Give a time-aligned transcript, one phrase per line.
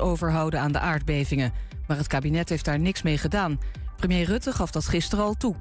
[0.00, 1.52] overhouden aan de aardbevingen.
[1.86, 3.60] Maar het kabinet heeft daar niks mee gedaan.
[3.96, 5.54] Premier Rutte gaf dat gisteren al toe.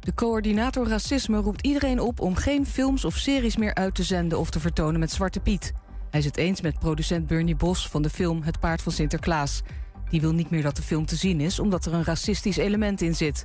[0.00, 4.38] De coördinator racisme roept iedereen op om geen films of series meer uit te zenden
[4.38, 5.72] of te vertonen met Zwarte Piet.
[6.10, 9.62] Hij is het eens met producent Bernie Bos van de film Het Paard van Sinterklaas.
[10.10, 13.00] Die wil niet meer dat de film te zien is omdat er een racistisch element
[13.00, 13.44] in zit.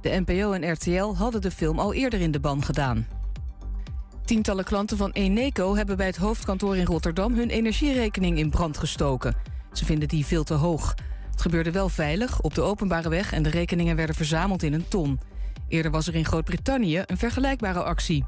[0.00, 3.06] De NPO en RTL hadden de film al eerder in de ban gedaan.
[4.24, 9.58] Tientallen klanten van Eneco hebben bij het hoofdkantoor in Rotterdam hun energierekening in brand gestoken.
[9.72, 10.94] Ze vinden die veel te hoog.
[11.30, 14.88] Het gebeurde wel veilig, op de openbare weg en de rekeningen werden verzameld in een
[14.88, 15.20] ton.
[15.68, 18.24] Eerder was er in Groot-Brittannië een vergelijkbare actie.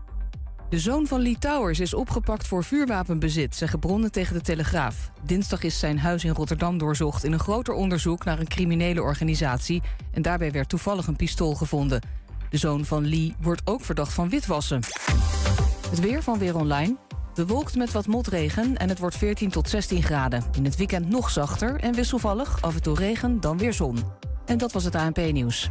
[0.72, 5.10] De zoon van Lee Towers is opgepakt voor vuurwapenbezit, zeggen bronnen tegen de Telegraaf.
[5.24, 9.82] Dinsdag is zijn huis in Rotterdam doorzocht in een groter onderzoek naar een criminele organisatie.
[10.10, 12.00] En daarbij werd toevallig een pistool gevonden.
[12.50, 14.80] De zoon van Lee wordt ook verdacht van witwassen.
[15.90, 16.96] Het weer van Weer Online.
[17.34, 20.44] Bewolkt met wat motregen en het wordt 14 tot 16 graden.
[20.56, 23.98] In het weekend nog zachter en wisselvallig, af en toe regen, dan weer zon.
[24.46, 25.70] En dat was het ANP-nieuws.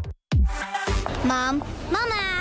[1.26, 2.41] Mam, mama,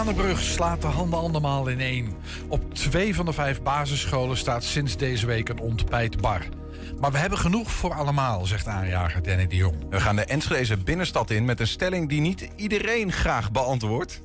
[0.00, 2.14] Glanenbrug slaat de handen andermaal in één.
[2.48, 6.59] Op twee van de vijf basisscholen staat sinds deze week een ontbijtbar.
[7.00, 9.76] Maar we hebben genoeg voor allemaal, zegt aanjager Danny de Jong.
[9.90, 14.20] We gaan de Enschedeze binnenstad in met een stelling die niet iedereen graag beantwoordt.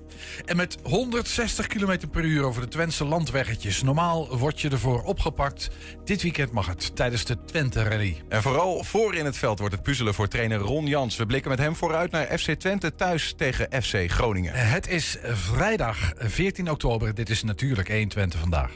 [0.45, 3.83] En met 160 km per uur over de Twentse landweggetjes.
[3.83, 5.69] Normaal word je ervoor opgepakt.
[6.03, 8.21] Dit weekend mag het tijdens de Twente Rally.
[8.29, 11.15] En vooral voor in het veld wordt het puzzelen voor trainer Ron Jans.
[11.15, 14.53] We blikken met hem vooruit naar FC Twente thuis tegen FC Groningen.
[14.53, 17.13] Het is vrijdag 14 oktober.
[17.13, 18.71] Dit is natuurlijk 1 Twente vandaag.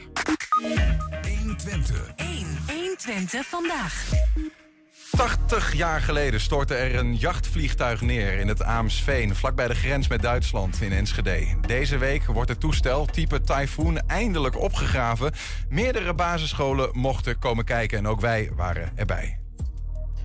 [0.62, 1.94] 1 Twente.
[2.16, 4.12] 1, 1 Twente vandaag.
[5.10, 10.22] 80 jaar geleden stortte er een jachtvliegtuig neer in het Aamsveen, vlakbij de grens met
[10.22, 11.46] Duitsland in Enschede.
[11.66, 15.32] Deze week wordt het toestel type Typhoon eindelijk opgegraven.
[15.68, 19.38] Meerdere basisscholen mochten komen kijken en ook wij waren erbij.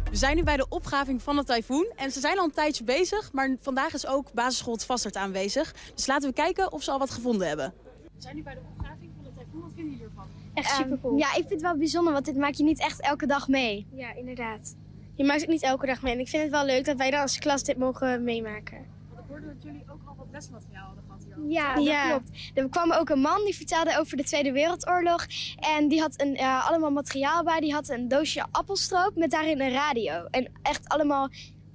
[0.09, 1.91] We zijn nu bij de opgraving van de Typhoon.
[1.95, 5.73] En ze zijn al een tijdje bezig, maar vandaag is ook basisschool het Vastert aanwezig.
[5.95, 7.73] Dus laten we kijken of ze al wat gevonden hebben.
[8.15, 9.61] We zijn nu bij de opgraving van de Typhoon.
[9.61, 10.14] Wat vinden jullie ervan?
[10.55, 11.17] Echt super cool.
[11.17, 13.87] ja, ik vind het wel bijzonder, want dit maak je niet echt elke dag mee.
[13.93, 14.75] Ja, inderdaad.
[15.15, 16.13] Je maakt het niet elke dag mee.
[16.13, 18.77] En ik vind het wel leuk dat wij dan als klas dit mogen meemaken.
[19.09, 21.51] Want ik hoorde dat jullie ook al wat lesmateriaal hadden gehad hierover.
[21.51, 22.09] Ja, dat Ja.
[22.09, 22.29] klopt.
[22.53, 25.25] Er kwam ook een man die vertelde over de Tweede Wereldoorlog.
[25.75, 27.59] En die had een, eh, allemaal materiaal bij.
[27.59, 30.25] Die had een doosje appelstroop met daarin een radio.
[30.31, 31.29] En echt allemaal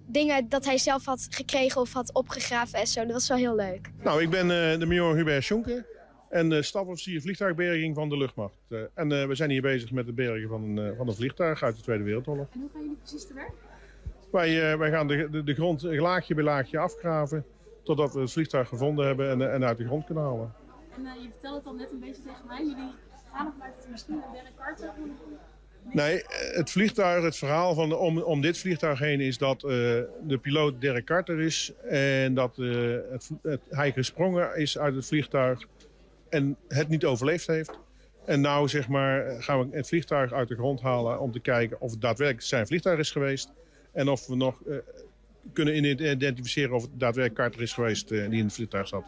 [0.07, 3.03] dingen dat hij zelf had gekregen of had opgegraven en zo.
[3.05, 3.91] Dat was wel heel leuk.
[4.03, 4.41] Nou, ik ben
[4.73, 5.87] eh, de major Hubert Schoenke
[6.31, 8.55] en uh, stafofficier vliegtuigberging van de luchtmacht.
[8.69, 11.15] Eh, en eh, we zijn hier bezig met het bergen van een, eh, van een
[11.15, 12.47] vliegtuig uit de Tweede Wereldoorlog.
[12.53, 13.53] En hoe gaan jullie precies te werk?
[14.31, 17.45] Wij, eh, wij gaan de, de, de grond laagje bij laagje afgraven
[17.83, 20.53] totdat we het vliegtuig gevonden hebben en, en uit de grond kunnen halen.
[20.97, 22.59] En eh, je vertelde het al net een beetje tegen mij.
[22.59, 22.93] Jullie
[23.33, 24.81] gaan ervan uit dat er misschien een kaart
[25.93, 29.71] Nee, eh, het vliegtuig, het verhaal van, om, om dit vliegtuig heen is dat eh,
[30.23, 31.73] de piloot Derek Carter is.
[31.89, 35.67] En dat eh, het, het, hij gesprongen is uit het vliegtuig
[36.31, 37.79] en het niet overleefd heeft.
[38.25, 41.81] En nou zeg maar, gaan we het vliegtuig uit de grond halen om te kijken
[41.81, 43.53] of het daadwerkelijk zijn vliegtuig is geweest.
[43.93, 44.77] En of we nog eh,
[45.53, 49.05] kunnen identificeren of het daadwerkelijk Carter is geweest eh, die in het vliegtuig zat.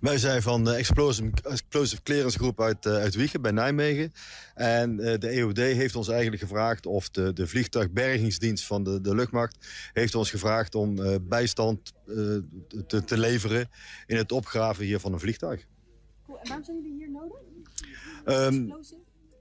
[0.00, 4.12] Wij zijn van de Explosive, Explosive Clearance Groep uit, uh, uit Wiegen bij Nijmegen.
[4.54, 9.14] En uh, de EOD heeft ons eigenlijk gevraagd, of de, de vliegtuigbergingsdienst van de, de
[9.14, 9.66] luchtmacht...
[9.92, 11.92] heeft ons gevraagd om uh, bijstand
[12.86, 13.68] te, te, leveren
[14.06, 15.66] in het opgraven hier van een vliegtuig.
[16.26, 16.38] Cool.
[16.38, 17.36] En waarom zijn jullie hier nodig?
[18.24, 18.74] Um,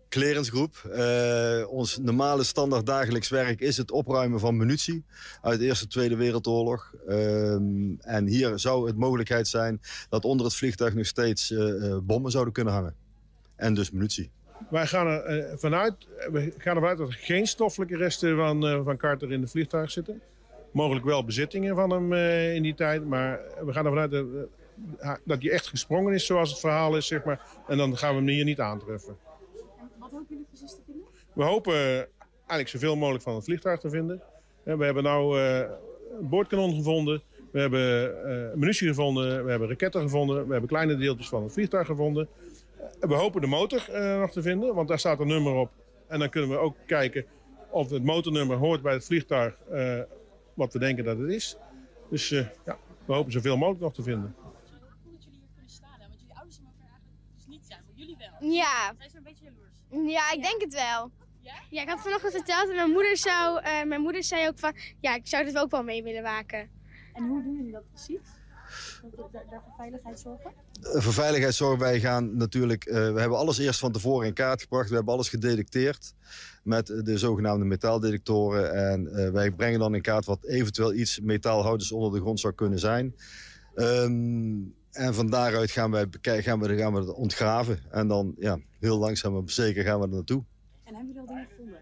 [0.09, 0.83] Clearancegroep.
[0.85, 5.03] Uh, ons normale standaard dagelijks werk is het opruimen van munitie
[5.41, 6.93] uit de Eerste Tweede Wereldoorlog.
[7.07, 7.53] Uh,
[7.99, 12.53] en hier zou het mogelijkheid zijn dat onder het vliegtuig nog steeds uh, bommen zouden
[12.53, 12.95] kunnen hangen.
[13.55, 14.29] En dus munitie.
[14.69, 15.93] Wij gaan er vanuit,
[16.31, 19.91] we gaan ervan uit dat er geen stoffelijke resten van, van Carter in het vliegtuig
[19.91, 20.21] zitten.
[20.71, 22.13] Mogelijk wel bezittingen van hem
[22.53, 24.25] in die tijd, maar we gaan ervan uit dat,
[25.23, 27.41] dat hij echt gesprongen is zoals het verhaal is, zeg maar.
[27.67, 29.17] En dan gaan we hem hier niet aantreffen.
[30.17, 31.05] Hopen jullie precies te vinden?
[31.33, 31.73] We hopen
[32.37, 34.21] eigenlijk zoveel mogelijk van het vliegtuig te vinden.
[34.63, 35.59] We hebben nu uh,
[36.19, 37.21] een boordkanon gevonden.
[37.51, 41.53] We hebben uh, munitie gevonden, we hebben raketten gevonden, we hebben kleine deeltjes van het
[41.53, 42.27] vliegtuig gevonden.
[42.99, 43.85] we hopen de motor
[44.19, 45.71] nog te vinden, want daar staat een nummer op.
[46.07, 47.25] En dan kunnen we ook kijken
[47.69, 49.55] of het motornummer hoort bij het vliegtuig
[50.53, 51.57] wat we denken dat het is.
[52.09, 54.35] Dus ja, we hopen zoveel mogelijk nog te vinden.
[58.39, 58.93] Ja.
[59.89, 61.11] Ja, ik denk het wel.
[61.41, 61.53] Ja?
[61.69, 64.73] Ja, ik had vanochtend verteld en mijn moeder, zou, uh, mijn moeder zei ook van...
[64.99, 66.69] Ja, ik zou dit ook wel mee willen waken.
[67.13, 68.19] En hoe doen jullie dat precies?
[69.31, 70.51] Daar voor veiligheid zorgen?
[70.81, 72.85] Uh, voor veiligheid zorgen wij gaan natuurlijk...
[72.85, 74.89] Uh, we hebben alles eerst van tevoren in kaart gebracht.
[74.89, 76.13] We hebben alles gedetecteerd
[76.63, 78.73] met de zogenaamde metaaldetectoren.
[78.73, 82.79] En wij brengen dan in kaart wat eventueel iets metaalhouders onder de grond zou kunnen
[82.79, 83.15] zijn.
[83.75, 87.79] Um, en van daaruit gaan, wij gaan, we, gaan we het ontgraven.
[87.89, 90.43] En dan ja, heel langzaam maar zeker gaan we er naartoe.
[90.83, 91.79] En hebben jullie al dingen gevonden?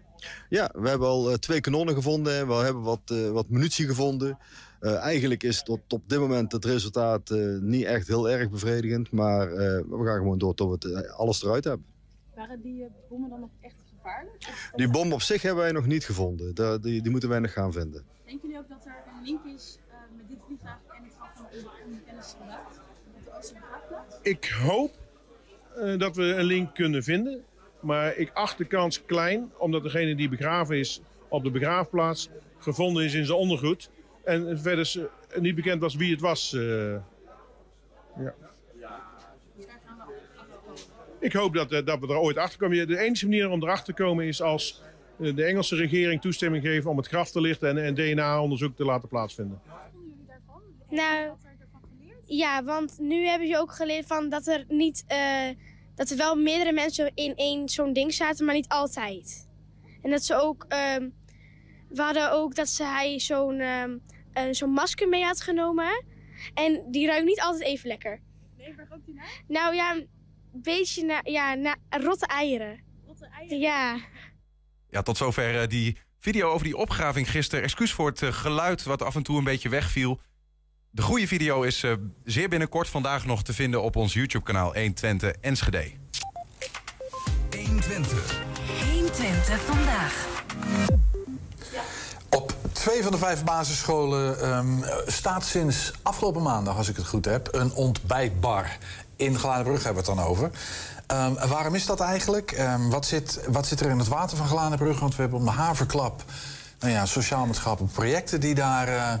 [0.48, 2.48] Ja, we hebben al uh, twee kanonnen gevonden.
[2.48, 4.38] We hebben wat, uh, wat munitie gevonden.
[4.80, 7.30] Uh, eigenlijk is tot op dit moment het resultaat
[7.60, 9.10] niet echt heel erg bevredigend.
[9.10, 9.50] Maar
[9.88, 11.86] we gaan gewoon door tot we alles eruit hebben.
[12.34, 14.70] Waren die bommen dan nog echt gevaarlijk?
[14.74, 16.54] Die bom op zich hebben wij nog niet gevonden.
[16.54, 18.04] Die, die, die moeten wij nog gaan vinden.
[18.24, 19.78] Denken jullie ook dat er een link is
[20.16, 22.75] met dit vliegtuig en het geval van de onbekende soldaat?
[24.26, 24.90] Ik hoop
[25.78, 27.44] uh, dat we een link kunnen vinden.
[27.80, 32.28] Maar ik acht de kans klein, omdat degene die begraven is op de begraafplaats
[32.58, 33.90] gevonden is in zijn ondergoed.
[34.24, 35.08] En verder
[35.40, 36.52] niet bekend was wie het was.
[36.52, 36.96] Uh,
[38.18, 38.34] ja.
[41.20, 42.88] Ik hoop dat, uh, dat we er ooit achter komen.
[42.88, 44.82] De enige manier om erachter te komen is als
[45.16, 49.08] de Engelse regering toestemming geeft om het graf te lichten en, en DNA-onderzoek te laten
[49.08, 49.60] plaatsvinden.
[50.88, 51.36] Nou,
[52.26, 55.04] ja, want nu hebben ze ook geleerd van dat er niet...
[55.12, 55.48] Uh,
[55.94, 59.48] dat er wel meerdere mensen in één zo'n ding zaten, maar niet altijd.
[60.02, 60.64] En dat ze ook...
[60.68, 61.08] Uh,
[61.88, 63.84] we hadden ook dat ze, hij zo'n uh,
[64.50, 66.04] zo'n masker mee had genomen.
[66.54, 68.20] En die ruikt niet altijd even lekker.
[68.56, 69.42] Nee, waar rookt die naar?
[69.48, 70.08] Nou ja, een
[70.52, 72.80] beetje naar ja, na, rotte eieren.
[73.06, 73.58] Rotte eieren?
[73.58, 73.98] Ja.
[74.90, 77.64] Ja, tot zover die video over die opgraving gisteren.
[77.64, 80.20] Excuus voor het geluid wat af en toe een beetje wegviel.
[80.96, 81.92] De goede video is uh,
[82.24, 85.90] zeer binnenkort vandaag nog te vinden op ons YouTube-kanaal 120 Enschede.
[87.50, 88.40] 120.
[88.92, 90.26] 120 vandaag.
[92.30, 97.24] Op twee van de vijf basisscholen um, staat sinds afgelopen maandag, als ik het goed
[97.24, 98.76] heb, een ontbijtbar.
[99.16, 100.50] In Gladenbrug hebben we het dan over.
[101.12, 102.58] Um, waarom is dat eigenlijk?
[102.58, 105.00] Um, wat, zit, wat zit er in het water van Gladenbrug?
[105.00, 106.24] Want we hebben om de haverklap
[106.80, 108.88] nou ja, sociaal-maatschappelijke projecten die daar.
[108.88, 109.14] Uh,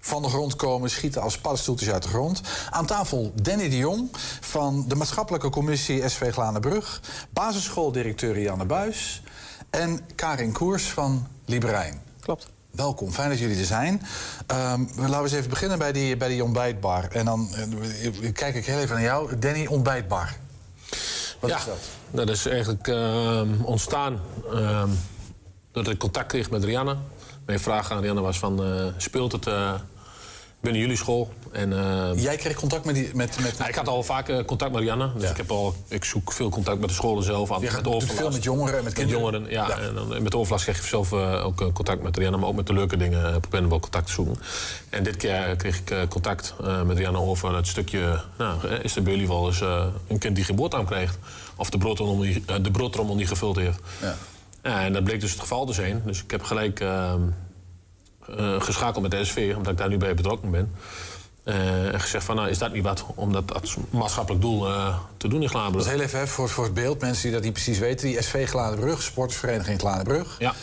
[0.00, 2.40] van de grond komen, schieten als paddenstoeltjes uit de grond.
[2.70, 4.08] Aan tafel Danny de Jong
[4.40, 7.00] van de maatschappelijke commissie SV Glanenbrug...
[7.30, 9.22] basisschooldirecteur Janne Buis
[9.70, 12.02] en Karin Koers van Liberijn.
[12.20, 12.46] Klopt.
[12.70, 13.92] Welkom, fijn dat jullie er zijn.
[13.92, 17.08] Um, laten we eens even beginnen bij die, bij die ontbijtbar.
[17.12, 17.48] En dan
[18.22, 19.38] uh, kijk ik heel even naar jou.
[19.38, 20.36] Danny, ontbijtbar.
[21.40, 21.78] Wat ja, is dat?
[22.10, 24.20] Dat is eigenlijk uh, ontstaan
[24.52, 24.82] uh,
[25.72, 26.96] doordat ik contact kreeg met Rianne.
[27.44, 29.74] Mijn vraag aan Rianne was van, uh, speelt het uh,
[30.60, 31.32] binnen jullie school?
[31.52, 33.10] En, uh, Jij kreeg contact met die...
[33.14, 33.58] Met, met...
[33.58, 35.12] Nou, ik had al vaak contact met Rianne.
[35.14, 35.30] Dus ja.
[35.30, 37.52] ik, heb al, ik zoek veel contact met de scholen zelf.
[37.52, 38.12] Aan, je met overlast.
[38.12, 39.22] veel met jongeren en met kinderen?
[39.22, 39.68] Met jongeren, ja.
[40.08, 40.14] ja.
[40.14, 41.12] En met overlast krijg je zelf
[41.42, 42.38] ook contact met Rianne.
[42.38, 44.36] Maar ook met de leuke dingen probeer ik wel contact te zoeken.
[44.88, 48.20] En dit keer kreeg ik contact met Rianne over het stukje...
[48.38, 49.60] Nou, is er bij jullie wel eens
[50.08, 51.18] een kind die geen boterham krijgt?
[51.56, 53.78] Of de broodtrommel die, de niet gevuld heeft?
[54.00, 54.16] Ja.
[54.62, 56.02] Ja, en dat bleek dus het geval te zijn.
[56.04, 57.14] Dus ik heb gelijk uh,
[58.38, 60.74] uh, geschakeld met de SV, omdat ik daar nu bij betrokken ben.
[61.44, 64.66] Uh, en gezegd van, nou, is dat niet wat om dat maatschappelijk doel
[65.16, 65.84] te doen in Gladenbrug?
[65.84, 68.06] Dat heel even hè, voor, voor het beeld, mensen die dat niet precies weten.
[68.06, 70.36] Die SV Gladenbrug, sportvereniging Gladenbrug.
[70.38, 70.54] Ja.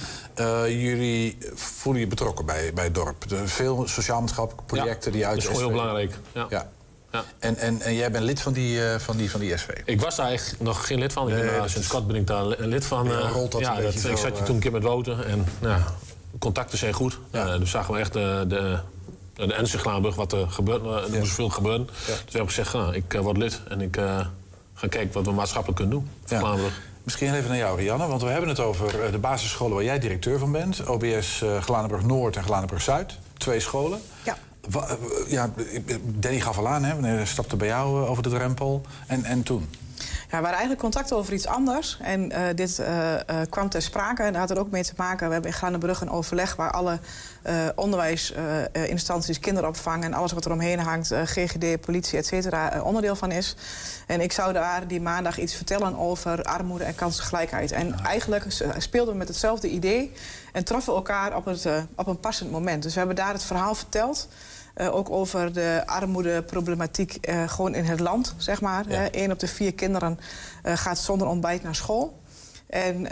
[0.67, 3.31] jullie voelen je betrokken bij, bij het dorp.
[3.31, 6.17] Er veel sociaal-maatschappelijke projecten ja, die uit dat is gewoon heel belangrijk.
[6.33, 6.45] Ja.
[6.49, 6.69] ja.
[7.11, 7.23] Ja.
[7.39, 9.67] En, en, en jij bent lid van die, uh, van, die, van die SV?
[9.85, 11.27] Ik was daar eigenlijk nog geen lid van.
[11.27, 13.07] Ik nee, ben, uh, sinds kort ben ik daar lid van.
[13.07, 15.25] Ja, rolt dat ja, dat, zo, ik zat je toen een keer met Wouten.
[15.25, 15.81] En nou,
[16.39, 17.19] contacten zijn goed.
[17.31, 17.53] Ja.
[17.53, 18.79] Uh, dus zagen we echt de, de,
[19.33, 20.85] de Glaanburg wat er gebeurt.
[20.85, 21.19] Er ja.
[21.19, 21.85] moest veel gebeuren.
[21.85, 23.61] Dus we hebben gezegd, nou, ik word lid.
[23.69, 23.95] En ik
[24.73, 26.81] ga kijken wat we maatschappelijk kunnen doen voor Glaanburg.
[27.03, 28.07] Misschien even naar jou, Rianne.
[28.07, 30.87] Want we hebben het over de basisscholen waar jij directeur van bent.
[30.87, 33.17] OBS Glaanburg Noord en Glaanburg Zuid.
[33.37, 33.99] Twee scholen.
[34.23, 34.37] Ja.
[35.27, 35.49] Ja,
[36.03, 38.81] Danny gaf al aan, hè, stapte bij jou over de drempel.
[39.07, 39.69] En, en toen?
[40.29, 41.97] Ja, we hadden eigenlijk contact over iets anders.
[42.01, 43.19] En uh, dit uh, uh,
[43.49, 44.23] kwam ter sprake.
[44.23, 45.27] En dat had er ook mee te maken.
[45.27, 46.99] We hebben in Glanenbrug een overleg waar alle
[47.75, 53.55] onderwijsinstanties, kinderopvang en alles wat er omheen hangt, GGD, politie, et cetera, onderdeel van is.
[54.07, 57.71] En ik zou daar die maandag iets vertellen over armoede en kansengelijkheid.
[57.71, 58.03] En ja.
[58.03, 58.45] eigenlijk
[58.77, 60.13] speelden we met hetzelfde idee
[60.53, 62.83] en troffen elkaar op, het, op een passend moment.
[62.83, 64.27] Dus we hebben daar het verhaal verteld.
[64.77, 68.85] Eh, ook over de armoedeproblematiek eh, gewoon in het land, zeg maar.
[69.11, 70.19] Eén op de vier kinderen
[70.63, 72.19] eh, gaat zonder ontbijt naar school.
[72.67, 73.11] En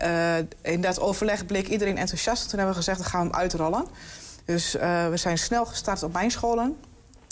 [0.62, 2.50] in dat overleg bleek iedereen enthousiast.
[2.50, 3.86] Toen hebben we gezegd, dan gaan we hem uitrollen.
[4.46, 4.72] Dus
[5.10, 6.78] we zijn snel gestart op mijn scholen.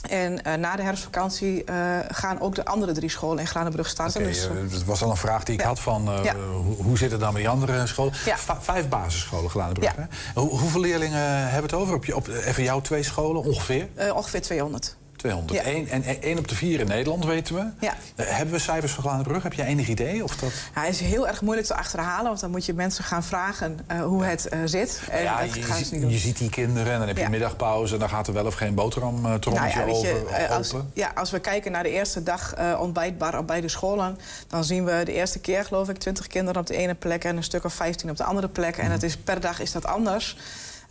[0.10, 1.75] En eh, na de herfstvakantie eh,
[2.07, 4.24] gaan ook de andere drie scholen in Glanenbrug starten.
[4.24, 5.67] Dus, eh, dat was al een vraag die ik Ja.
[5.67, 6.36] had van Ja.
[6.36, 8.13] hoe, hoe zit het dan met die andere scholen?
[8.25, 8.38] Ja.
[8.62, 9.93] Vijf basisscholen, Glanenbrug.
[10.33, 11.95] Hoe, hoeveel leerlingen hebben het over?
[11.95, 13.88] Op, je, op even jouw twee scholen ongeveer?
[14.13, 14.95] ongeveer 200.
[15.23, 15.65] 200.
[15.65, 15.71] Ja.
[15.71, 17.65] Eén- en één op de vier in Nederland weten we.
[17.79, 17.93] Ja.
[18.15, 19.43] Eh, hebben we cijfers van Glanenbrug?
[19.43, 20.23] Heb je enig idee?
[20.23, 20.51] Of dat...
[20.75, 23.79] Ja, het is heel erg moeilijk te achterhalen, want dan moet je mensen gaan vragen
[23.87, 25.01] eh, hoe het eh, zit.
[25.09, 26.11] En ja, dat je, gaan ze ziet- niet doen.
[26.11, 27.93] je ziet die kinderen en dan heb je middagpauze...
[27.93, 30.89] en dan gaat er wel of geen Nou ja, weet je, over als, open.
[30.93, 34.17] ja, als we kijken naar de eerste dag ontbijtbar op beide scholen...
[34.47, 37.23] dan zien we de eerste keer, geloof ik, 20 kinderen op de ene plek...
[37.23, 38.75] en een stuk of 15 op de andere plek.
[38.77, 38.85] Mhm.
[38.85, 40.37] En dat is, per dag is dat anders.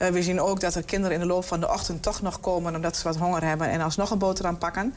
[0.02, 2.40] Eh, we zien ook dat er kinderen in de loop van de ochtend toch nog
[2.40, 2.74] komen...
[2.74, 4.94] omdat ze wat honger hebben en alsnog een boterham pakken.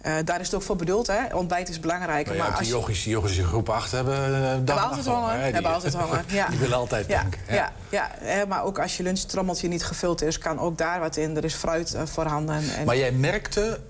[0.00, 1.34] Eh, daar is het ook voor bedoeld, hè.
[1.34, 2.26] Ontbijt is belangrijk.
[2.26, 4.14] Maar ja, als die yogis, die yogis in groep 8 hebben...
[4.24, 5.34] en hebben altijd honger.
[5.34, 6.24] die- Hebben altijd honger.
[6.40, 6.48] Ja.
[6.48, 7.40] Die willen altijd ja, denken.
[7.48, 8.10] Ja, ja,
[8.48, 11.36] maar ook als je lunchtrommeltje niet gevuld is, kan ook daar wat in.
[11.36, 12.62] Er is fruit eh, voorhanden.
[12.76, 12.84] En...
[12.84, 13.80] Maar jij merkte,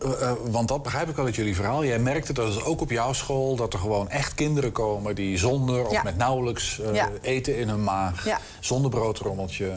[0.50, 1.84] want dat begrijp ik wel uit jullie verhaal...
[1.84, 3.56] jij merkte dat het ook op jouw school...
[3.56, 6.80] dat er gewoon echt kinderen komen die zonder of met nauwelijks
[7.20, 8.26] eten in hun maag...
[8.60, 9.72] Zonder broodrommeltje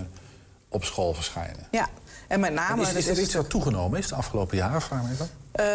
[0.69, 1.67] op school verschijnen.
[1.71, 1.87] Ja,
[2.27, 2.85] en met name...
[2.85, 4.81] En is, is er iets wat toegenomen is de afgelopen jaren?
[4.81, 5.29] Vraag me even.
[5.57, 5.65] Eh,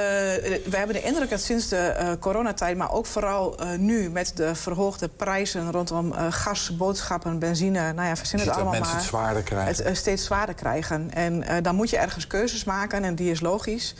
[0.70, 4.32] we hebben de indruk dat sinds de eh, coronatijd, maar ook vooral eh, nu met
[4.34, 9.00] de verhoogde prijzen rondom gas, boodschappen, benzine, nou ja, verzin Je het allemaal mensen maar.
[9.00, 9.84] het zwaarder krijgen.
[9.84, 11.11] Het steeds zwaarder krijgen.
[11.14, 13.94] En dan moet je ergens keuzes maken en die is logisch.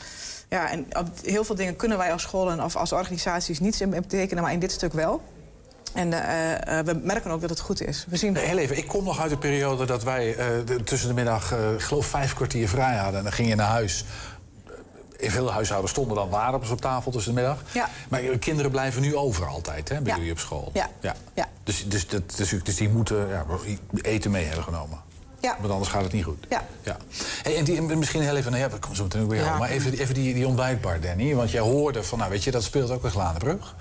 [0.49, 3.89] Ja, en op heel veel dingen kunnen wij als scholen of als organisaties niets in
[3.89, 5.21] betekenen, maar in dit stuk wel.
[5.93, 8.05] En eh, eh, we merken ook dat het goed is.
[8.09, 8.33] We zien...
[8.33, 11.13] Nee, heel even, ik kom nog uit de periode dat wij eh, de- tussen de
[11.13, 11.51] middag...
[11.51, 14.05] eh, ik geloof vijf kwartier vrij hadden en dan ging je naar huis...
[15.17, 17.61] In veel huishoudens stonden dan aardappels op tafel tussen de middag.
[17.71, 17.89] Ja.
[18.09, 20.17] Maar kinderen blijven nu over altijd, hè, bij Ja.
[20.17, 20.69] jullie op school.
[20.73, 20.89] Ja.
[21.01, 21.15] ja.
[21.33, 21.49] Ja.
[21.63, 23.45] Dus, dus, dat, dus, dus die moeten ja,
[24.01, 24.99] eten mee hebben genomen.
[25.41, 25.55] Ja.
[25.59, 26.45] Want anders gaat het niet goed.
[26.49, 26.65] Ja.
[26.81, 26.97] Ja.
[27.43, 29.49] Hey, en die, misschien heel even, nou ja, we komen zo meteen ook bij jou.
[29.49, 29.57] Ja.
[29.57, 31.35] Maar even, even die, die ontbijtbar, Danny.
[31.35, 33.75] Want jij hoorde van, nou weet je, dat speelt ook in Glanenbrug.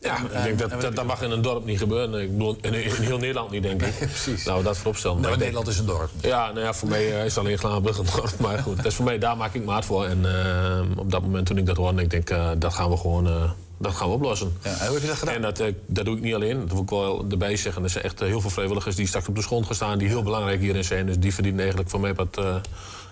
[0.00, 2.22] Ja, ik en- denk en dat, dat, dat mag in een dorp niet gebeuren.
[2.22, 3.96] Ik bedoel, in, in heel Nederland niet, denk ik.
[3.98, 4.44] precies.
[4.44, 5.16] Nou, dat vooropstellen.
[5.20, 6.10] Nou, Maar denk- Nederland is een dorp.
[6.20, 8.38] Ja, nou ja, voor mij eh, is alleen Glanenbrug een dorp.
[8.46, 10.04] Maar goed, dat is voor mij, daar maak ik hard voor.
[10.06, 12.96] En eh, op dat moment toen ik dat hoorde, ik denk, eh, dat gaan we
[12.96, 14.56] gewoon dat gaan we oplossen.
[14.62, 15.34] Ja, en hoe heb je dat gedaan?
[15.34, 16.60] En dat, dat doe ik niet alleen.
[16.60, 17.82] Dat wil ik wel erbij zeggen.
[17.82, 19.98] Er zijn echt heel veel vrijwilligers die straks op de grond gaan staan...
[19.98, 21.06] die heel belangrijk hierin zijn.
[21.06, 22.40] Dus die verdienen eigenlijk van mij wat...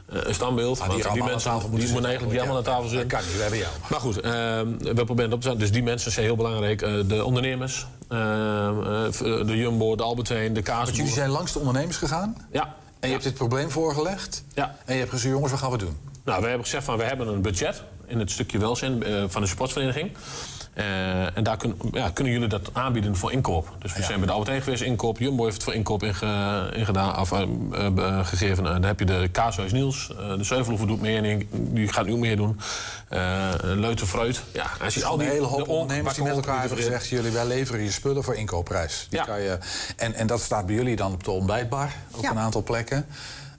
[0.09, 0.81] eh, een standbeeld.
[0.81, 3.09] Ah, die allemaal aan tafel die moeten eigenlijk allemaal aan tafel zitten.
[3.09, 3.73] Dat kan niet, we hebben jou.
[3.91, 4.33] Maar goed, eh,
[4.95, 5.59] we proberen op te zetten.
[5.59, 6.83] Dus die mensen zijn heel belangrijk.
[6.83, 10.85] Eh, de ondernemers, eh, eh, de Jumbo, de Albert Heijn, de kaasboer.
[10.85, 12.37] Want jullie zijn langs de ondernemers gegaan.
[12.53, 12.75] Ja.
[13.01, 14.45] En je hebt dit probleem voorgelegd.
[14.55, 14.77] Ja.
[14.85, 15.97] En je hebt gezegd, jongens, wat gaan we doen?
[16.25, 19.49] Nou, we hebben gezegd van we hebben een budget in het stukje welzijn van de
[19.49, 20.11] sportvereniging.
[20.77, 23.77] Eh, en daar kun- ja, kunnen jullie dat aanbieden voor inkoop.
[23.79, 25.19] Dus we zijn bij de Albert Heijn geweest, inkoop.
[25.19, 27.43] Jumbo heeft het voor inkoop inge- ingedaan, of, eh,
[27.97, 28.67] eh, gegeven.
[28.67, 30.11] En dan heb je de Kaashuis Niels.
[30.21, 32.61] eh, de Zeuvelhoeven doet meer, en die gaat nu meer doen.
[33.09, 34.43] Eh Leuten Fruit.
[34.53, 37.09] Ja, als je al al die hele hoop ondernemers die met elkaar hebben gezegd...
[37.09, 39.07] jullie, wij leveren je spullen voor inkoopprijs.
[39.11, 39.25] Die Ja.
[39.25, 39.59] kan je,
[39.97, 42.31] en, en dat staat bij jullie dan op de ontbijtbar op Ja.
[42.31, 43.07] een aantal plekken.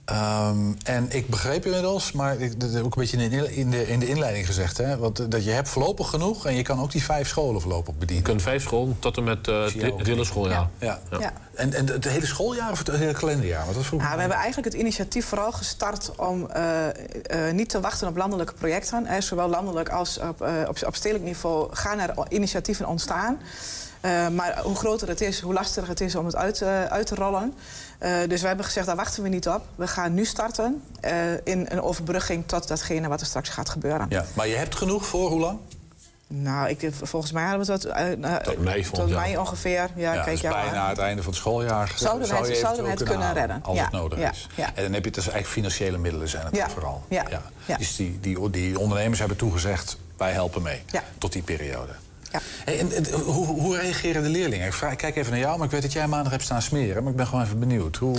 [0.08, 3.54] Ehm, en ik begreep inmiddels, maar ik, dat heb ik ook een beetje in de,
[3.54, 4.76] in de, in de inleiding gezegd...
[4.76, 7.60] Hè, want, eh, dat je hebt voorlopig genoeg en je kan ook die vijf scholen
[7.60, 8.24] voorlopig Je bedienen.
[8.24, 10.68] kunt vijf school tot en met uh, je het hele schooljaar.
[10.78, 11.00] Ja.
[11.18, 11.32] Ja.
[11.58, 13.62] En, en het hele schooljaar of het hele kalenderjaar?
[13.64, 16.86] Want dat vroeg Nou, we hebben eigenlijk het initiatief vooral gestart om eh,
[17.48, 19.22] eh, niet te wachten op landelijke projecten.
[19.22, 23.40] Zowel landelijk als op, eh, op, op stedelijk niveau gaan er initiatieven ontstaan.
[24.00, 27.06] Eh, maar hoe groter het is, hoe lastiger het is om het uit, eh, uit
[27.06, 27.54] te rollen.
[27.98, 29.62] Eh, dus we hebben gezegd, daar wachten we niet op.
[29.74, 30.82] We gaan nu starten
[31.44, 34.06] in een overbrugging tot datgene wat er straks gaat gebeuren.
[34.08, 35.58] Ja, maar je hebt genoeg voor hoe lang?
[36.30, 37.80] Nou, ik, volgens mij hadden we het
[38.44, 39.88] tot, Tot mei tot ongeveer.
[39.96, 42.90] Ja, kijk, dus ja, bijna het einde van het schooljaar Zouden we het- zouden we
[42.90, 43.62] het kunnen halen, redden.
[43.62, 44.46] Als Ja, het nodig is.
[44.74, 47.02] En dan heb je dus eigenlijk financiële middelen zijn het vooral.
[47.08, 47.24] ja,
[47.66, 47.76] ja.
[47.76, 50.82] Dus die, die, die ondernemers hebben toegezegd, wij helpen mee.
[51.18, 51.92] Tot die periode.
[52.38, 52.64] Ja.
[52.64, 54.66] Hey, en, en hoe, hoe reageren de leerlingen?
[54.66, 56.62] Ik, vraag, ik kijk even naar jou, maar ik weet dat jij maandag hebt staan
[56.62, 57.02] smeren.
[57.02, 57.96] Maar ik ben gewoon even benieuwd.
[57.96, 58.14] Hoe,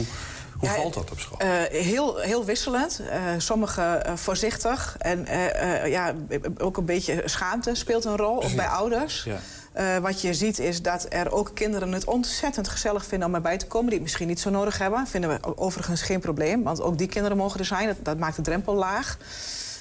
[0.57, 1.37] hoe Ja, valt dat op school?
[1.37, 3.01] Eh, heel, heel wisselend.
[3.09, 4.95] Eh sommigen eh, voorzichtig.
[4.99, 6.13] En eh, eh, ja,
[6.57, 9.23] ook een beetje schaamte speelt een rol, ook bij ouders.
[9.23, 9.39] Ja.
[9.73, 13.57] Eh, wat je ziet is dat er ook kinderen het ontzettend gezellig vinden om erbij
[13.57, 13.85] te komen...
[13.85, 15.07] die het misschien niet zo nodig hebben.
[15.07, 17.87] Vinden we overigens geen probleem, want ook die kinderen mogen er zijn.
[17.87, 19.17] Dat, dat maakt de drempel laag.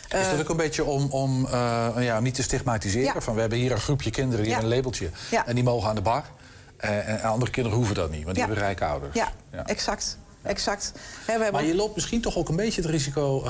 [0.09, 3.15] Is Eh, dat ook een beetje om, om eh, ja, niet te stigmatiseren?
[3.15, 3.21] Ja.
[3.21, 4.59] Van, we hebben hier een groepje kinderen die Ja.
[4.59, 5.11] hebben een labeltje.
[5.47, 6.25] En die mogen aan de bar.
[6.77, 9.15] Eh, en andere kinderen hoeven dat niet, want die hebben rijke ouders.
[9.15, 9.33] ja,
[9.67, 10.19] exact.
[10.43, 10.93] exact.
[11.27, 13.43] We hebben Maar je loopt misschien toch ook een beetje het risico...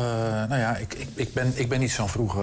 [0.49, 2.43] nou ja, ik, ik, ik, ben, ik ben niet zo'n vroege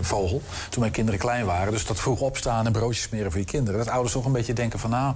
[0.00, 0.42] vogel.
[0.70, 1.72] Toen mijn kinderen klein waren.
[1.72, 3.78] Dus dat vroeg opstaan en broodjes smeren voor je kinderen.
[3.78, 4.90] Dat ouders toch een beetje denken van...
[4.90, 5.14] nou,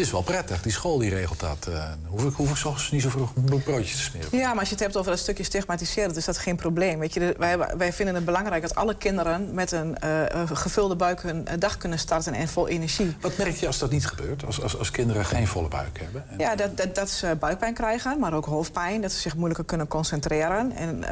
[0.00, 0.62] het is wel prettig.
[0.62, 1.66] Die school die regelt dat.
[1.70, 3.32] eh hoef ik, hoef ik 's ochtends niet zo vroeg
[3.64, 4.28] broodjes te smeren.
[4.38, 6.98] Ja, maar als je het hebt over dat stukje stigmatiseren, is dat geen probleem.
[6.98, 11.22] Weet je, wij, wij vinden het belangrijk dat alle kinderen met een eh, gevulde buik
[11.22, 13.16] hun eh, dag kunnen starten en vol energie.
[13.20, 14.44] Wat merk je als dat niet gebeurt?
[14.46, 16.24] Als, als, als kinderen geen volle buik hebben?
[16.38, 19.00] Ja, dat, dat, dat ze buikpijn krijgen, maar ook hoofdpijn.
[19.00, 20.72] Dat ze zich moeilijker kunnen concentreren.
[20.72, 21.04] En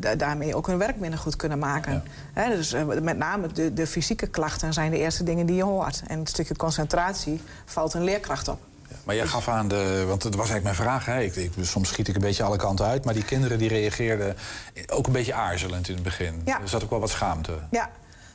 [0.00, 2.02] da- daarmee ook hun werk minder goed kunnen maken.
[2.34, 6.02] Dus met name de, de fysieke klachten zijn de eerste dingen die je hoort.
[6.06, 8.60] En het stukje concentratie valt een leerkracht op.
[9.04, 10.04] Maar jij gaf aan de.
[10.06, 11.04] Want dat was eigenlijk mijn vraag.
[11.04, 11.20] Hè.
[11.20, 13.04] Ik, ik, soms schiet ik een beetje alle kanten uit.
[13.04, 14.36] Maar die kinderen die reageerden
[14.88, 16.42] ook een beetje aarzelend in het begin.
[16.44, 16.60] Ja.
[16.60, 17.58] Er zat ook wel wat schaamte.
[17.70, 17.90] Ja.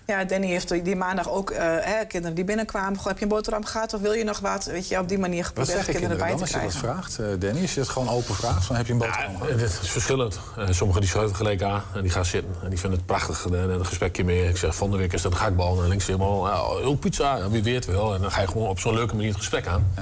[0.08, 2.98] Ja, Danny heeft die maandag ook eh, hè, kinderen die binnenkwamen.
[2.98, 4.66] Goh, heb je een boterham gehad of wil je nog wat?
[4.66, 7.20] Weet je, op die manier geprobeerd kinderen kinderen bij dan te als je dat vraagt,
[7.20, 7.62] eh, Danny?
[7.62, 9.50] Als je het gewoon open vraagt, dan heb je een boterham gehad.
[9.60, 10.40] Het is verschillend.
[10.58, 12.56] Eh, sommigen die schuiven gelijk aan en die gaan zitten.
[12.64, 13.46] En die vinden het prachtig.
[13.46, 14.50] En een gesprekje meer.
[14.50, 15.82] Ik zeg, van de week is dat een gakbal.
[15.84, 17.38] En links helemaal, ja, heel pizza.
[17.38, 18.14] En wie weet wel.
[18.16, 19.94] En dan ga je gewoon op zo'n leuke manier het gesprek aan.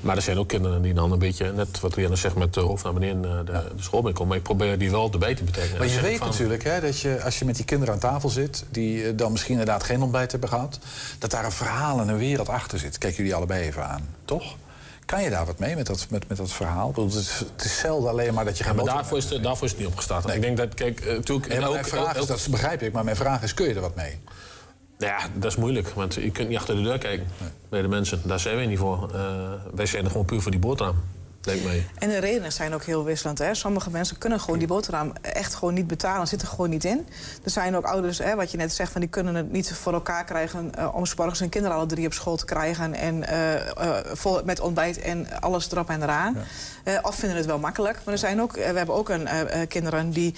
[0.00, 2.60] Maar er zijn ook kinderen die dan een beetje, net wat Rianne zegt, met de
[2.60, 4.28] hoofd naar beneden eh, de, de school binnenkomen.
[4.28, 5.78] Maar ik probeer die wel erbij te betekenen.
[5.78, 8.28] Maar je weet van- natuurlijk hè, dat je, als je met die kinderen aan tafel
[8.28, 8.64] zit...
[8.70, 10.78] die eh, dan misschien inderdaad geen ontbijt hebben gehad...
[11.18, 12.98] dat daar een verhaal en een wereld achter zit.
[12.98, 14.56] Kijk jullie allebei even aan, toch?
[15.04, 16.88] Kan je daar wat mee met dat, met, met dat verhaal?
[16.88, 19.18] Ik bedoel, Het is, het is zelden alleen maar dat je Ja, geen maar daarvoor
[19.18, 20.34] is, het, daarvoor is het niet opgestart.
[20.34, 21.48] Ik denk dat, kijk, eh, natuurlijk...
[21.48, 23.94] Nee, mijn vraag is, dat begrijp ik, maar mijn vraag is, kun je er wat
[23.94, 24.18] mee?
[24.98, 27.26] Nou ja, dat is moeilijk, want je kunt niet achter de deur kijken
[27.68, 28.20] bij de mensen.
[28.24, 29.10] Daar zijn wij niet voor.
[29.14, 29.20] Eh,
[29.74, 31.02] wij zijn er gewoon puur voor die boterham,
[31.44, 31.60] denk.
[31.98, 33.38] En de redenen zijn ook heel wisselend.
[33.38, 33.54] Hè.
[33.54, 36.28] Sommige mensen kunnen gewoon die boterham echt gewoon niet betalen.
[36.28, 37.06] Zitten gewoon niet in.
[37.44, 39.92] Er zijn ook ouders, hè, wat je net zegt, van die kunnen het niet voor
[39.92, 40.74] elkaar krijgen...
[40.74, 42.94] eh, om morgens hun kinderen alle drie op school te krijgen.
[42.94, 46.36] En eh, eh, vol met ontbijt en alles erop en eraan.
[46.84, 48.00] Eh, of vinden het wel makkelijk.
[48.04, 49.28] Maar er zijn ook, we hebben ook een,
[49.68, 50.34] kinderen die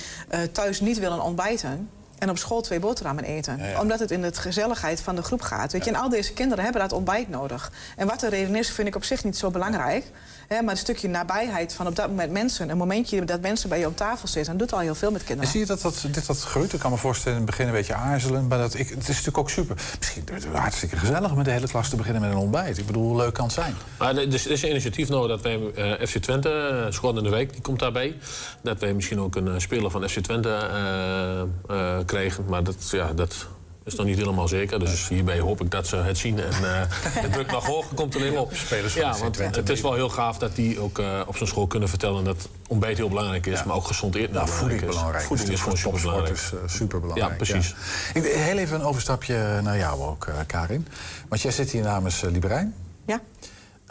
[0.52, 1.88] thuis niet willen ontbijten...
[2.18, 3.58] En op school twee boterhammen eten.
[3.58, 3.80] Ja, ja.
[3.80, 5.72] Omdat het in de gezelligheid van de groep gaat.
[5.72, 7.72] Weet je, en al deze kinderen hebben dat ontbijt nodig.
[7.96, 10.04] En wat de reden is, vind ik op zich niet zo belangrijk.
[10.48, 12.70] Hè, maar een stukje nabijheid van op dat moment mensen...
[12.70, 14.56] een momentje dat mensen bij je op tafel zitten...
[14.56, 15.50] doet al heel veel met En kinderen.
[15.50, 16.72] zie je dat, dat dit dat groeit?
[16.72, 18.46] Ik kan me voorstellen in het begin een beetje aarzelen.
[18.46, 19.76] Maar dat, ik, het is natuurlijk ook super.
[19.98, 22.78] Misschien is het hartstikke gezellig om met de hele klas te beginnen met een ontbijt.
[22.78, 23.74] Ik bedoel, hoe leuk kan het zijn?
[23.98, 27.16] Maar er is, er is een initiatief nou dat wij eh, FC Twente, uh, Schot
[27.16, 28.16] in de Week, die komt daarbij.
[28.62, 32.44] Dat wij misschien ook een eh, speler van FC Twente eh, eh, krijgen.
[32.48, 33.46] Maar dat, ja, dat
[33.84, 34.78] is nog niet helemaal zeker.
[34.78, 36.40] Dus hierbij hoop ik dat ze het zien.
[36.40, 38.54] En eh de druk nog hoger komt alleen op.
[38.54, 41.46] Spelers van ja, want het is wel heel gaaf dat die ook eh, op zo'n
[41.46, 42.24] school kunnen vertellen...
[42.24, 45.22] dat ontbijt heel belangrijk is, maar ook gezond eten Nou, voeding belangrijk belangrijk.
[45.22, 45.28] is.
[45.28, 46.34] Voeding is gewoon super belangrijk.
[46.34, 47.30] is super belangrijk.
[47.30, 47.74] Ja, precies.
[48.14, 50.86] Ik, heel even een overstapje naar jou ook, eh, Karin.
[51.28, 52.74] Want jij zit hier namens uh, Liberijn.
[53.06, 53.20] Ja.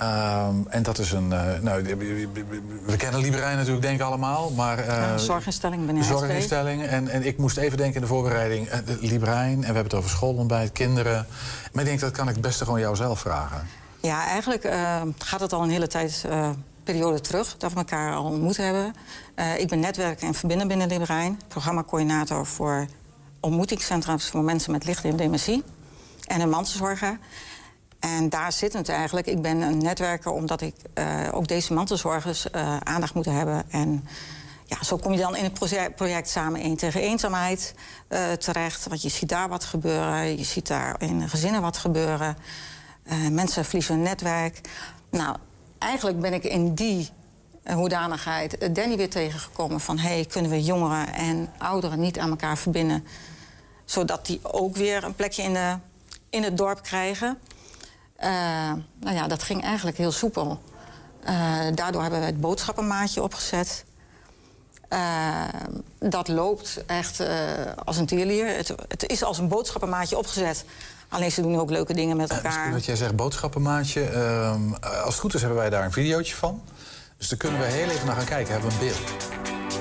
[0.03, 1.29] Ehm, en dat is een.
[1.31, 1.83] Uh, nou,
[2.85, 4.51] we kennen Liberijn natuurlijk, denk ik allemaal.
[4.51, 6.83] Maar, uh, ja, zorginstelling binnen Zorginstelling.
[6.83, 8.67] En, en ik moest even denken in de voorbereiding.
[8.67, 11.27] Uh, Liberijn, en we hebben het over schoolontbijt, kinderen.
[11.71, 13.67] Maar ik denk dat kan ik het beste gewoon jou zelf vragen.
[14.01, 14.67] Ja, eigenlijk
[15.17, 16.25] gaat het al een hele tijd.
[16.83, 18.93] Periode terug dat we elkaar al ontmoet hebben.
[19.57, 21.39] Ik ben netwerken en verbinden binnen Liberijn.
[21.47, 22.87] Programmacoördinator voor
[23.39, 25.63] ontmoetingscentra's voor mensen met lichte en dementie.
[26.27, 27.19] En een mantelzorger.
[28.03, 29.27] En daar zit het eigenlijk.
[29.27, 33.71] Ik ben een netwerker omdat ik uh, ook deze mantelzorgers uh, aandacht moeten hebben.
[33.71, 34.07] En
[34.65, 37.75] ja, zo kom je dan in het project, samen één tegen eenzaamheid
[38.09, 38.87] uh, terecht.
[38.87, 40.37] Want je ziet daar wat gebeuren.
[40.37, 42.37] Je ziet daar in gezinnen wat gebeuren.
[43.31, 44.61] mensen verliezen hun netwerk.
[45.09, 45.37] Nou,
[45.77, 47.09] eigenlijk ben ik in die
[47.73, 49.97] hoedanigheid Danny weer tegengekomen van...
[49.97, 53.05] hey, kunnen we jongeren en ouderen niet aan elkaar verbinden...
[53.85, 55.77] zodat die ook weer een plekje in, de,
[56.29, 57.37] in het dorp krijgen...
[58.23, 58.29] Uh,
[58.99, 60.62] nou ja, dat ging eigenlijk heel soepel.
[61.29, 63.86] Uh, daardoor hebben we het boodschappenmaatje opgezet.
[64.89, 65.43] Uh,
[65.99, 67.23] dat loopt echt
[67.86, 68.47] als een tierlier.
[68.47, 70.65] Het, het, is als een boodschappenmaatje opgezet.
[71.09, 72.71] Alleen ze doen ook leuke dingen met elkaar.
[72.71, 74.03] wat jij zegt, boodschappenmaatje.
[74.03, 76.62] Ehm, als het goed is, hebben wij daar een videootje van.
[77.17, 78.53] Dus daar kunnen we heel even naar gaan kijken.
[78.53, 79.72] Hebben we een beeld.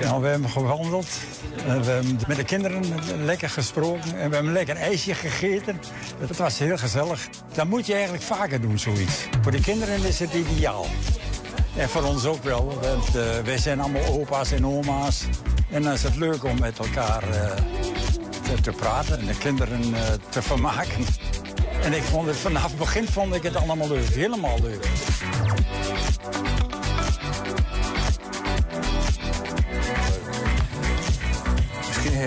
[0.00, 1.06] Ja, we hebben gewandeld.
[1.64, 2.82] We hebben met de kinderen
[3.24, 5.80] lekker gesproken en we hebben lekker ijsje gegeten.
[6.18, 7.28] Het was heel gezellig.
[7.54, 9.28] Dat moet je eigenlijk vaker doen, zoiets.
[9.42, 10.86] Voor de kinderen is het ideaal.
[11.76, 15.24] En voor ons ook wel, want uh, wij zijn allemaal opa's en oma's.
[15.70, 17.50] En dan is het leuk om met elkaar uh,
[18.42, 19.94] te, te, praten en de kinderen
[20.28, 21.04] te vermaken.
[21.82, 24.86] En ik vond het vanaf het begin vond ik het allemaal leuk, helemaal leuk.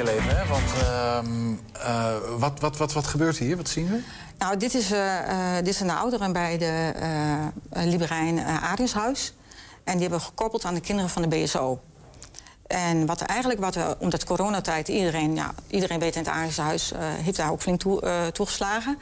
[0.07, 0.45] Hè?
[0.45, 3.57] Want ehm, eh, wat, wat, wat, wat gebeurt hier?
[3.57, 4.01] Wat zien we?
[4.37, 6.93] Nou, dit is, uh, dit is een ouderen bij de
[7.69, 9.33] Liberijn Ariushuis.
[9.83, 11.79] En die hebben we gekoppeld aan de kinderen van de BSO.
[12.67, 16.91] En wat eigenlijk, wat we, omdat coronatijd, iedereen, ja, iedereen weet in het Ariushuis...
[16.97, 18.97] heeft daar ook flink toe, toegeslagen.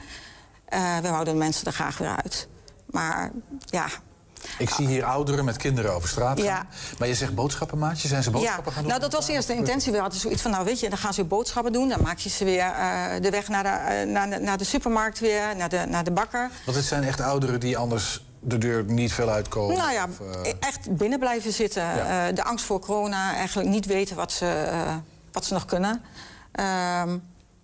[1.02, 2.48] we houden de mensen er graag weer uit.
[2.86, 3.32] Maar
[3.66, 3.86] ja,
[4.58, 6.48] ik zie hier ouderen met kinderen over straat gaan.
[6.48, 6.66] Ja.
[6.98, 8.92] Maar je zegt boodschappenmaatje, zijn ze boodschappen gaan doen?
[8.92, 9.92] Nou, dat was eerst de intentie.
[9.92, 11.90] We hadden zoiets van, nou weet je, dan gaan ze boodschappen doen.
[11.90, 14.64] Dan maak je ze weer uh, de weg naar de, uh, naar, de, naar de
[14.64, 16.50] supermarkt weer, naar de, naar de bakker.
[16.66, 19.78] Want het zijn echt ouderen die anders de deur niet veel uitkomen?
[19.78, 20.54] Nou ja, of, uh...
[20.60, 21.84] echt binnen blijven zitten.
[21.84, 22.32] Ja.
[22.32, 24.66] de angst voor corona, eigenlijk niet weten wat ze,
[25.32, 26.02] wat ze nog kunnen.
[26.52, 27.18] Ehm,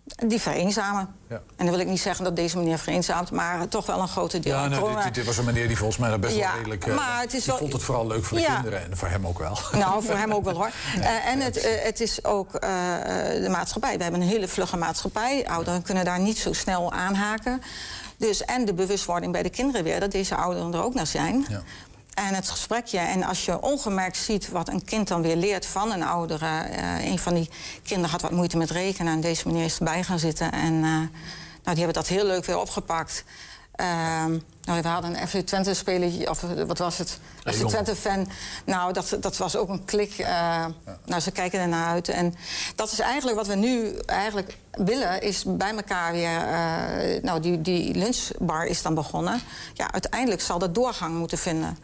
[0.03, 1.15] die vereenzamen.
[1.29, 1.35] Ja.
[1.35, 4.39] En dan wil ik niet zeggen dat deze meneer vereenzaamt, maar toch wel een grote
[4.39, 4.53] deel.
[4.53, 6.85] Ja, nee, dit, dit, was een meneer die volgens mij best wel redelijk.
[6.85, 9.27] Uh, maar het is wel, vond het vooral leuk voor de kinderen en voor hem
[9.27, 9.57] ook wel.
[9.71, 10.71] Nou, voor hem ook wel hoor.
[10.97, 13.97] Uh, en het, uh, het is ook de maatschappij.
[13.97, 15.47] We hebben een hele vlugge maatschappij.
[15.47, 17.61] Ouderen kunnen daar niet zo snel aanhaken.
[18.17, 21.45] Dus, en de bewustwording bij de kinderen weer, dat deze ouderen er ook naar zijn.
[22.13, 22.97] En het gesprekje.
[22.97, 26.45] En als je ongemerkt ziet wat een kind dan weer leert van een oudere.
[26.45, 27.49] Uh, een van die
[27.83, 29.13] kinderen had wat moeite met rekenen.
[29.13, 30.51] En deze meneer is erbij gaan zitten.
[30.51, 31.09] En uh, nou,
[31.63, 33.23] die hebben dat heel leuk weer opgepakt.
[33.75, 34.25] Uh,
[34.65, 37.19] nou, we hadden een FC Twente speler, of wat was het?
[37.45, 38.27] FC Twente fan.
[38.65, 40.11] Nou, dat, dat was ook een klik.
[40.11, 40.71] Ja.
[41.05, 42.09] Nou, ze kijken ernaar uit.
[42.09, 42.35] En
[42.75, 46.41] dat is eigenlijk wat we nu eigenlijk willen, is bij elkaar weer.
[47.21, 49.41] nou, die, die lunchbar is dan begonnen.
[49.73, 51.77] Ja, uiteindelijk zal dat doorgang moeten vinden.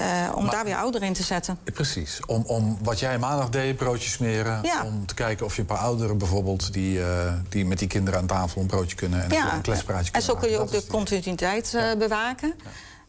[0.00, 1.58] Uh, om maar, daar weer ouderen in te zetten.
[1.64, 2.20] Precies.
[2.26, 4.62] Om, om wat jij maandag deed, broodjes smeren.
[4.62, 4.84] Ja.
[4.84, 6.72] Om te kijken of je een paar ouderen bijvoorbeeld...
[6.72, 7.06] die, uh,
[7.48, 9.54] die met die kinderen aan tafel een broodje kunnen en ja.
[9.54, 12.54] een kletspraatje kunnen En zo kun je ook de continuïteit uh, bewaken.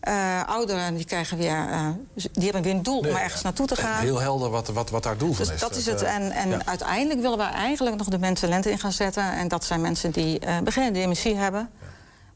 [0.07, 3.67] Uh, ouderen die krijgen weer, uh, die hebben weer een doel nee, om ergens naartoe
[3.67, 4.01] te gaan.
[4.01, 5.59] Heel helder wat, wat, wat daar doel van dus is.
[5.59, 6.01] Dat is het.
[6.01, 6.61] En, en ja.
[6.65, 9.31] uiteindelijk willen we eigenlijk nog de mentalenten in gaan zetten.
[9.33, 11.69] En dat zijn mensen die uh, beginnen dementie hebben.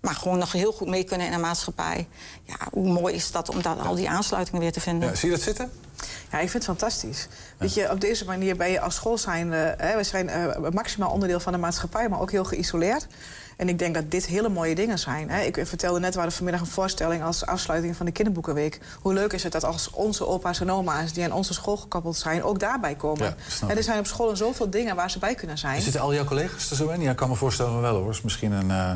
[0.05, 2.07] Maar gewoon nog heel goed mee kunnen in een maatschappij.
[2.43, 5.09] Ja, hoe mooi is dat om daar al die aansluitingen weer te vinden.
[5.09, 5.71] Ja, zie je dat zitten?
[6.31, 7.27] Ja, ik vind het fantastisch.
[7.57, 9.47] Weet je, op deze manier ben je als school zijn...
[9.47, 13.07] Uh, hè, we zijn uh, maximaal onderdeel van de maatschappij, maar ook heel geïsoleerd.
[13.57, 15.29] En ik denk dat dit hele mooie dingen zijn.
[15.29, 15.41] Hè.
[15.41, 17.23] Ik vertelde net, we hadden vanmiddag een voorstelling...
[17.23, 18.79] als afsluiting van de kinderboekenweek.
[19.01, 21.13] Hoe leuk is het dat als onze opa's en oma's...
[21.13, 23.35] die aan onze school gekoppeld zijn, ook daarbij komen.
[23.61, 25.81] Ja, en er zijn op scholen zoveel dingen waar ze bij kunnen zijn.
[25.81, 27.01] Zitten al jouw collega's er zo in?
[27.01, 28.09] Ja, ik kan me voorstellen wel hoor.
[28.09, 28.69] Is misschien een...
[28.69, 28.91] Uh...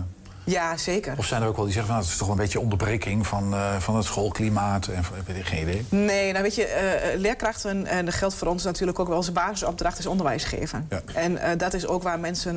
[0.50, 1.14] Ja, zeker.
[1.18, 3.28] Of zijn er ook wel die zeggen van nou, het is toch een beetje onderbreking
[3.28, 4.88] van, uh, van het schoolklimaat?
[4.88, 5.86] En, weet ik geen idee.
[5.90, 9.36] Nee, nou weet je, uh, leerkrachten, en dat geldt voor ons natuurlijk ook wel, zijn
[9.36, 10.88] basisopdracht is onderwijs geven.
[10.90, 11.02] Ja.
[11.14, 12.56] En uh, dat is ook waar mensen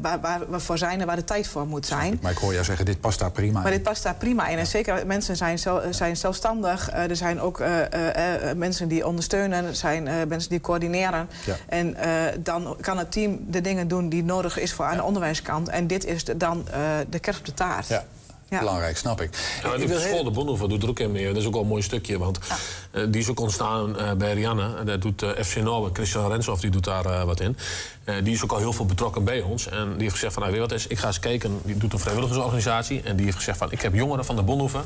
[0.00, 2.18] waar, waar we voor zijn en waar de tijd voor moet zijn.
[2.22, 3.62] Maar ik hoor jou zeggen, dit past daar prima in.
[3.62, 4.52] Maar dit past daar prima in.
[4.52, 4.58] Ja.
[4.58, 6.92] En zeker mensen zijn, zelf, zijn zelfstandig.
[6.92, 7.62] er zijn ook
[8.56, 11.28] mensen die ondersteunen, er zijn mensen die coördineren.
[11.44, 11.56] Ja.
[11.68, 11.96] En
[12.38, 15.68] dan kan het team de dingen doen die nodig is voor aan de onderwijskant.
[15.68, 16.66] En dit is dan
[17.10, 17.88] de kerst op de taart.
[17.88, 18.04] Ja.
[18.48, 18.58] Ja.
[18.58, 19.30] Belangrijk, snap ik.
[19.62, 21.26] Ja, ik de school de Bonhoeffer doet er ook in mee.
[21.26, 22.56] Dat is ook wel een mooi stukje, want ja.
[23.00, 24.76] uh, die is ook ontstaan uh, bij Rianne.
[24.76, 27.56] En dat doet uh, FC Noord, Christian Renshoff, die doet daar wat in.
[28.22, 29.68] die is ook al heel veel betrokken bij ons.
[29.68, 31.60] En die heeft gezegd van, nou, weet wat is, ik ga eens kijken.
[31.64, 33.02] Die doet een vrijwilligersorganisatie.
[33.02, 34.84] En die heeft gezegd van, ik heb jongeren van de Bonhoeffer.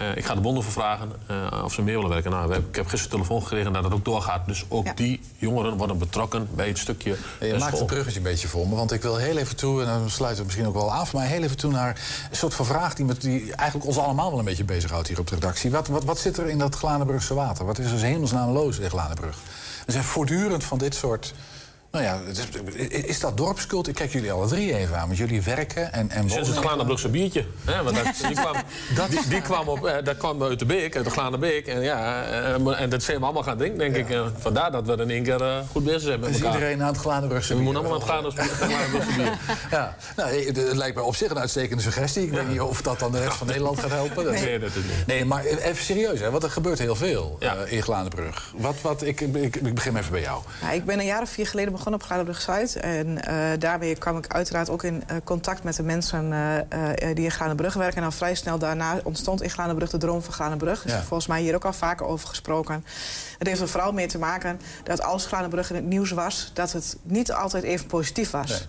[0.00, 2.30] Uh, ik ga de bonden vragen uh, of ze mee willen werken.
[2.30, 4.46] Nou, we, ik heb gisteren telefoon gekregen dat het ook doorgaat.
[4.46, 4.92] Dus ook ja.
[4.94, 7.16] die jongeren worden betrokken bij het stukje.
[7.40, 8.74] Ja, je maakt het bruggetje een beetje voor me.
[8.74, 11.26] Want ik wil heel even toe, en dan sluiten we misschien ook wel af, maar
[11.26, 14.38] heel even toe naar een soort van vraag die, met, die eigenlijk ons allemaal wel
[14.38, 15.70] een beetje bezighoudt hier op de redactie.
[15.70, 17.64] Wat, wat, wat zit er in dat Glanenbrugse water?
[17.64, 19.36] Wat is er hemelsnaam loos in Glanenbrug?
[19.86, 21.34] Er zijn voortdurend van dit soort
[21.90, 23.88] nou ja, is, is dat dorpscult?
[23.88, 27.08] Ik kijk jullie alle drie even aan, want jullie werken en, en Sinds het Glanenbrugse
[27.08, 27.44] biertje.
[27.64, 28.56] Hè, want dat, die, kwam,
[28.94, 31.66] dat, die, die kwam op, eh, dat kwam uit de beek, uit de Glanenbeek.
[31.66, 34.00] En, ja, en, en dat zijn we allemaal gaan drinken, denk ja.
[34.00, 34.10] ik.
[34.10, 36.54] En vandaar dat we in één keer uh, goed bezig zijn met dus elkaar.
[36.54, 37.56] iedereen aan het Glanenbrugse bier?
[37.56, 39.38] We moeten allemaal aan het Glanenbrugse bier.
[39.78, 42.22] ja, nou, het lijkt mij op zich een uitstekende suggestie.
[42.22, 44.24] Ik weet niet of dat dan de rest van Nederland gaat helpen.
[44.24, 45.06] Nee, nee dat is niet.
[45.06, 47.56] Nee, maar even serieus, hè, want er gebeurt heel veel ja.
[47.56, 48.52] uh, in Glanenbrug.
[48.56, 50.42] Wat, wat, ik, ik, ik begin even bij jou.
[50.60, 52.76] Ja, ik ben een jaar of vier geleden begonnen op Glanenbrug Zuid.
[52.76, 57.24] En uh, daarmee kwam ik uiteraard ook in uh, contact met de mensen uh, die
[57.24, 57.96] in Glanenbrug werken.
[57.96, 60.82] En al vrij snel daarna ontstond in Glanenbrug de droom van Glanenbrug.
[60.82, 61.02] Dus ja.
[61.02, 62.84] volgens mij hier ook al vaker over gesproken.
[63.38, 66.50] Het heeft er vooral mee te maken dat als Glanenbrug in het nieuws was...
[66.54, 68.50] dat het niet altijd even positief was.
[68.50, 68.60] Nee.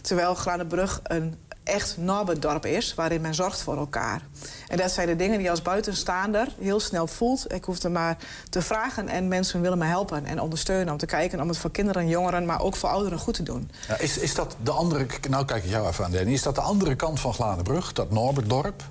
[0.00, 1.96] Terwijl Glanenbrug een echt
[2.38, 4.22] dorp is, waarin men zorgt voor elkaar.
[4.68, 7.52] En dat zijn de dingen die als buitenstaander heel snel voelt.
[7.52, 8.16] Ik hoef er maar
[8.50, 10.92] te vragen en mensen willen me helpen en ondersteunen...
[10.92, 13.42] om te kijken om het voor kinderen en jongeren, maar ook voor ouderen goed te
[13.42, 13.70] doen.
[13.98, 15.06] Is, is dat de andere...
[15.28, 16.32] Nou kijk ik jou even aan, Danny.
[16.32, 18.82] Is dat de andere kant van Glanenbrug, dat Norbertdorp?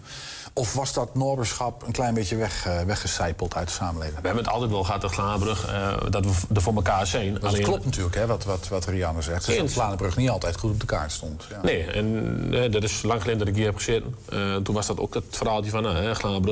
[0.53, 4.19] Of was dat Noorderschap een klein beetje weg, uh, weggecijpeld uit de samenleving?
[4.19, 7.33] We hebben het altijd wel gehad, de Glaanbrug, uh, dat we er voor elkaar zijn.
[7.33, 7.63] Dat Alleen...
[7.63, 9.45] klopt natuurlijk, hè, wat, wat, wat Rianne zegt.
[9.45, 11.45] Dus dat Glaanbrug niet altijd goed op de kaart stond.
[11.49, 11.59] Ja.
[11.61, 12.05] Nee, en
[12.53, 14.15] uh, dat is lang geleden dat ik hier heb gezeten.
[14.63, 16.09] toen was dat ook het verhaaltje van uh.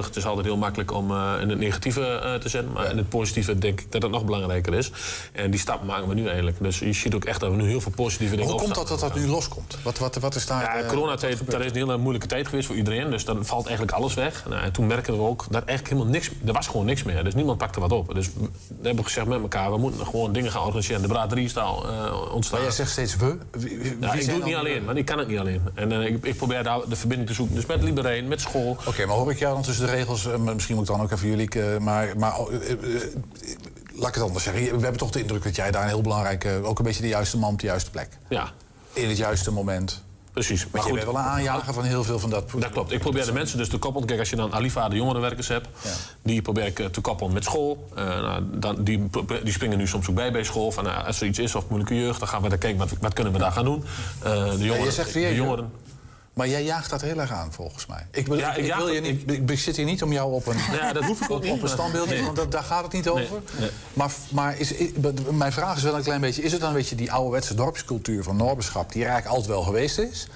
[0.10, 2.72] Het is altijd heel makkelijk om in het negatieve te zetten.
[2.72, 2.90] Maar ja.
[2.90, 4.92] in het positieve denk ik dat het nog belangrijker is.
[5.32, 6.58] En die stap maken we nu eigenlijk.
[6.60, 8.88] Dus je ziet ook echt dat we nu heel veel positieve dingen Hoe komt dat
[8.88, 9.78] dat dat nu loskomt?
[9.84, 10.78] Wat, wat, wat is daar...
[10.78, 13.10] Ja, coronatijd, dat is een hele moeilijke tijd geweest voor iedereen.
[13.10, 14.46] Dus dan valt eigenlijk alles weg.
[14.50, 16.30] Nou, en toen merkten we ook dat eigenlijk helemaal niks...
[16.46, 17.24] Er was gewoon niks meer.
[17.24, 18.16] Dus niemand pakte wat op.
[18.16, 19.72] Dus we hebben gezegd met elkaar...
[19.72, 21.02] we moeten gewoon dingen gaan organiseren.
[21.02, 22.58] De braderie is al uh, ontstaan.
[22.58, 23.38] Maar jij zegt steeds we?
[23.52, 25.62] Wie, wie ja, ik doe het niet alleen, want ik kan het niet alleen.
[25.74, 27.56] En uh, ik, ik, probeer daar de verbinding te zoeken.
[27.56, 28.70] Dus met Libereen, met school.
[28.70, 30.26] Oké, okay, maar hoor ik jou dan tussen de regels...
[30.26, 31.80] Uh, misschien moet ik dan ook even jullie...
[31.80, 32.34] maar, maar
[33.94, 34.64] laat ik het anders zeggen.
[34.64, 36.62] We hebben toch de indruk dat jij daar een heel belangrijke...
[36.64, 38.10] ook een beetje de juiste man op de juiste plek.
[38.30, 38.52] Ja.
[38.94, 40.04] In het juiste moment.
[40.34, 40.64] Precies.
[40.64, 42.52] Maar, maar goed, je bent wel een aanjager van heel veel van dat...
[42.58, 42.92] Dat klopt.
[42.92, 44.08] Ik probeer de mensen dus te koppelen.
[44.08, 45.68] Kijk, als je dan Alifa, de jongerenwerkers hebt...
[45.84, 45.90] Ja.
[46.22, 47.90] die probeer ik te koppelen met school.
[47.98, 49.10] Uh, nou, dan, die,
[49.44, 50.72] die springen nu soms ook bij bij school.
[50.72, 52.20] Van, nou, als er iets is of moeilijke jeugd...
[52.20, 53.84] dan gaan we daar kijken, wat, wat kunnen we daar gaan doen.
[54.26, 55.72] Uh, de jongeren, ja, je zegt weer, de jongeren
[56.34, 58.06] maar jij jaagt dat heel erg aan, volgens mij.
[58.12, 60.34] Ik, wil, ja, ik, ik wil je niet, ik, ik, zit hier niet om jou
[60.34, 62.24] op een, ja, dat hoef ik op, op een standbeeld, nee.
[62.24, 63.22] want dat, daar gaat het niet over.
[63.22, 63.70] Nee, nee.
[63.94, 64.74] Maar, maar is,
[65.32, 66.42] mijn vraag is wel een klein beetje...
[66.42, 68.92] is het dan een beetje die ouderwetse dorpscultuur van Noorbeschap...
[68.92, 70.28] die er eigenlijk altijd wel geweest is...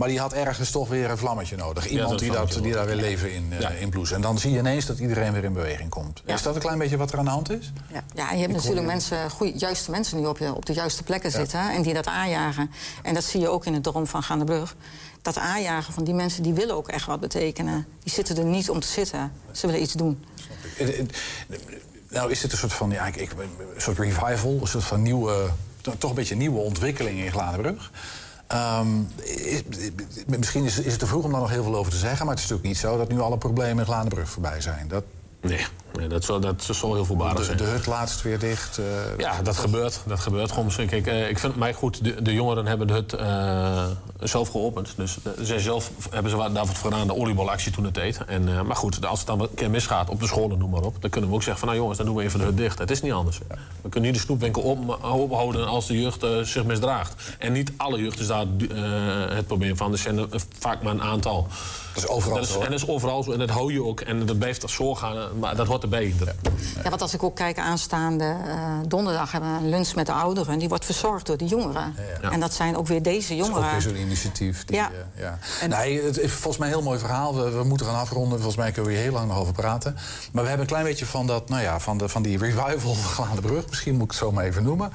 [0.00, 1.88] Maar die had ergens toch weer een vlammetje nodig.
[1.88, 4.12] Iemand die, dat, die daar weer leven in, uh, in bloes.
[4.12, 6.22] En dan zie je ineens dat iedereen weer in beweging komt.
[6.24, 7.72] Is dat een klein beetje wat er aan de hand is?
[7.92, 11.02] Ja, ja je hebt natuurlijk mensen, goeie, juiste mensen die op, je, op de juiste
[11.02, 11.70] plekken zitten...
[11.70, 12.70] en die dat aanjagen.
[13.02, 14.76] En dat zie je ook in het dorp van Gaandebrug
[15.22, 17.86] dat aanjagen van die mensen die willen ook echt wat betekenen.
[18.02, 19.32] Die zitten er niet om te zitten.
[19.52, 20.24] Ze willen iets doen.
[22.08, 23.30] Nou is dit een soort van ja, ik,
[23.74, 25.50] een soort revival, een soort van nieuwe,
[25.98, 27.90] toch een beetje nieuwe ontwikkeling in Gladenbrug.
[28.52, 29.62] Um, is,
[30.26, 32.34] misschien is, is, het te vroeg om daar nog heel veel over te zeggen, maar
[32.34, 34.88] het is natuurlijk niet zo dat nu alle problemen in Gladenbrug voorbij zijn.
[34.88, 35.04] Dat,
[35.40, 37.56] Nee, nee dat, zal, dat zal heel voorbarig zijn.
[37.56, 38.78] De hut laatst weer dicht?
[38.78, 40.00] Uh, ja, dat gebeurt.
[40.06, 40.70] Dat gebeurt gewoon.
[40.86, 43.86] Kijk, uh, ik vind mij goed, de, de, jongeren hebben de hut uh,
[44.28, 44.92] zelf geopend.
[44.96, 48.24] Dus zij zelf hebben ze daarvoor gedaan de oliebolactie toen het deed.
[48.26, 50.96] En, maar goed, als het dan een keer misgaat op de scholen, noem maar op...
[51.00, 52.78] dan kunnen we ook zeggen van, nou jongens, dan doen we even de hut dicht.
[52.78, 53.40] Het is niet anders.
[53.48, 53.54] Ja.
[53.82, 57.22] We kunnen niet de snoepwinkel op, ophouden als de jeugd zich misdraagt.
[57.38, 58.46] En niet alle jeugd is daar
[59.28, 59.92] het probleem van.
[59.92, 61.48] Er zijn vaak maar een aantal.
[61.94, 62.60] Dat is overal dat is, zo.
[62.60, 63.32] En dat is overal zo.
[63.32, 64.00] En dat hou je ook.
[64.00, 65.38] En dat blijft zo gaan.
[65.38, 66.14] Maar dat hoort erbij.
[66.18, 66.32] Ja,
[66.82, 70.12] ja want als ik ook kijk aanstaande uh, donderdag hebben we een lunch met de
[70.12, 70.58] ouderen.
[70.58, 71.94] Die wordt verzorgd door de jongeren.
[72.22, 73.62] Ja, en dat zijn ook weer deze jongeren.
[73.62, 74.64] Dat is ook weer zo'n initiatief.
[74.64, 74.90] Die, ja.
[74.90, 75.38] Uh, ja.
[75.60, 77.34] En nee, het is volgens mij een heel mooi verhaal.
[77.34, 78.36] We, we, moeten gaan afronden.
[78.38, 79.94] Volgens mij kunnen we hier heel lang nog over praten.
[80.32, 82.94] Maar we hebben een klein beetje van, dat, nou ja, van, de, van die revival
[83.24, 83.68] van de Brug.
[83.68, 84.92] Misschien moet ik het zo maar even noemen.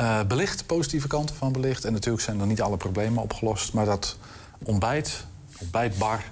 [0.00, 1.84] Uh, belicht, positieve kanten van belicht.
[1.84, 3.72] En natuurlijk zijn er niet alle problemen opgelost.
[3.72, 4.16] Maar dat
[4.64, 5.24] ontbijt,
[5.60, 6.24] ontbijtbar...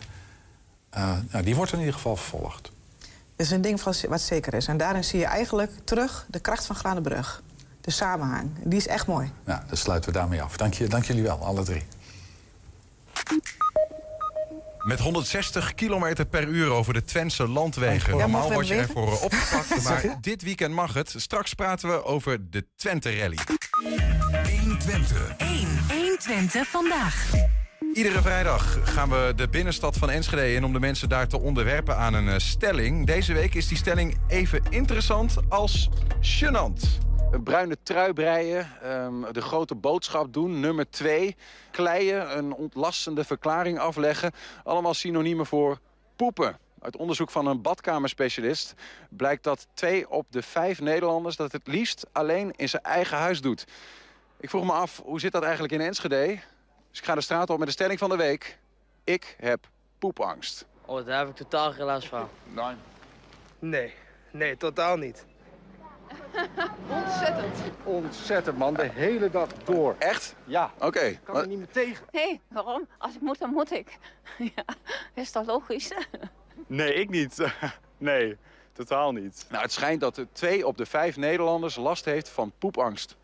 [0.96, 2.62] Uh, nou, die wordt in ieder geval vervolgd.
[3.36, 4.66] Dat is een ding wat zeker is.
[4.66, 7.42] En daarin zie je eigenlijk terug de kracht van Glanenbrug.
[7.80, 8.50] De samenhang.
[8.64, 9.32] Die is echt mooi.
[9.46, 10.56] Ja, dan sluiten we daarmee af.
[10.56, 11.86] Dank, je, dank jullie wel, alle drie.
[14.78, 18.12] Met 160 km per uur over de Twentse landwegen.
[18.12, 21.14] Ja, Normaal word je ervoor opgepakt, maar dit weekend mag het.
[21.16, 23.38] Straks praten we over de Twente Rally.
[24.44, 25.34] 1 Twente.
[25.38, 27.30] 1, 1 Twente vandaag.
[27.98, 31.96] Iedere vrijdag gaan we de binnenstad van Enschede in om de mensen daar te onderwerpen
[31.96, 33.06] aan een uh, stelling.
[33.06, 35.88] Deze week is die stelling even interessant als
[36.20, 36.82] gênant.
[37.30, 41.36] Een bruine trui breien, um, de grote boodschap doen, nummer twee.
[41.70, 44.32] Kleien, een ontlastende verklaring afleggen.
[44.64, 45.78] Allemaal synoniemen voor
[46.16, 46.58] poepen.
[46.80, 48.74] Uit onderzoek van een badkamerspecialist
[49.10, 51.36] blijkt dat twee op de vijf Nederlanders...
[51.36, 53.64] dat het liefst alleen in zijn eigen huis doet.
[54.40, 56.38] Ik vroeg me af, hoe zit dat eigenlijk in Enschede?
[56.90, 58.58] Dus ik ga de straat op met de stelling van de week.
[59.04, 60.66] Ik heb poepangst.
[60.84, 62.28] Oh, daar heb ik totaal geen last van.
[62.54, 62.74] Nee.
[63.58, 63.94] Nee,
[64.30, 65.26] nee, totaal niet.
[66.90, 67.58] Ontzettend.
[67.84, 68.74] Ontzettend, man.
[68.74, 69.96] De hele dag door.
[69.98, 70.34] Echt?
[70.44, 70.72] Ja.
[70.74, 70.86] Oké.
[70.86, 71.20] Okay.
[71.24, 72.06] Kan er niet meer tegen.
[72.10, 72.88] Hé, hey, waarom?
[72.98, 73.98] Als ik moet, dan moet ik.
[74.56, 74.64] ja,
[75.14, 75.92] is dat logisch?
[76.66, 77.38] nee, ik niet.
[77.98, 78.36] nee,
[78.72, 79.46] totaal niet.
[79.50, 83.16] Nou, het schijnt dat twee op de vijf Nederlanders last heeft van poepangst.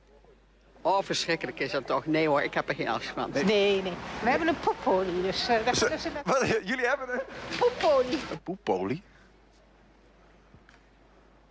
[0.87, 2.07] Oh, verschrikkelijk is dat toch?
[2.07, 3.31] Nee hoor, ik heb er geen last van.
[3.33, 3.83] Nee, nee.
[3.83, 3.92] nee.
[4.23, 5.49] We hebben een poepolie, dus...
[5.49, 5.79] Uh, dat,
[6.25, 7.20] Wat, jullie hebben een...
[7.59, 8.18] Poepolie.
[8.31, 9.03] Een poepolie?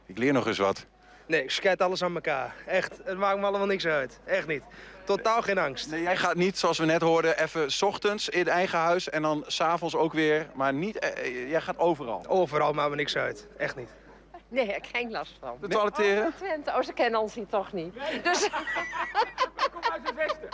[0.05, 0.85] Ik leer nog eens wat.
[1.25, 2.55] Nee, ik scheid alles aan elkaar.
[2.65, 4.19] Echt, het maakt me allemaal niks uit.
[4.25, 4.63] Echt niet.
[5.03, 5.89] Totaal geen angst.
[5.89, 9.09] Nee, jij gaat niet, zoals we net hoorden, even s ochtends in eigen huis...
[9.09, 10.99] en dan s'avonds ook weer, maar niet...
[10.99, 12.25] Eh, jij gaat overal.
[12.27, 13.47] Overal maakt me niks uit.
[13.57, 13.89] Echt niet.
[14.53, 15.57] Nee, ik heb geen last van.
[15.61, 16.25] De toiletteren?
[16.25, 17.93] Oh, Twente, oh, ze kennen ons hier toch niet.
[18.23, 18.49] Dus...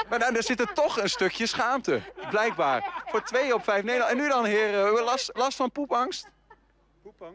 [0.09, 2.01] Maar nou, er zit er toch een stukje schaamte.
[2.29, 3.03] Blijkbaar.
[3.05, 4.19] Voor twee op vijf Nederlanders.
[4.19, 6.27] En nu dan, heren, last, last van poepangst?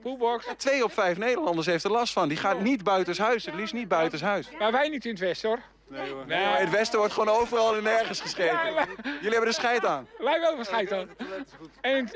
[0.03, 0.46] Poepbox.
[0.46, 2.29] Ja, twee op vijf Nederlanders heeft er last van.
[2.29, 3.46] Die gaat niet buitenshuis.
[3.46, 4.48] Het liefst niet buitenshuis.
[4.59, 5.59] Maar wij niet in het westen hoor.
[5.88, 6.27] Nee, hoor.
[6.27, 8.59] Nee, maar in het westen wordt gewoon overal en nergens gescheten.
[9.05, 10.09] Jullie hebben er scheid aan.
[10.18, 11.09] Wij wel verschijt dan.
[11.81, 12.11] En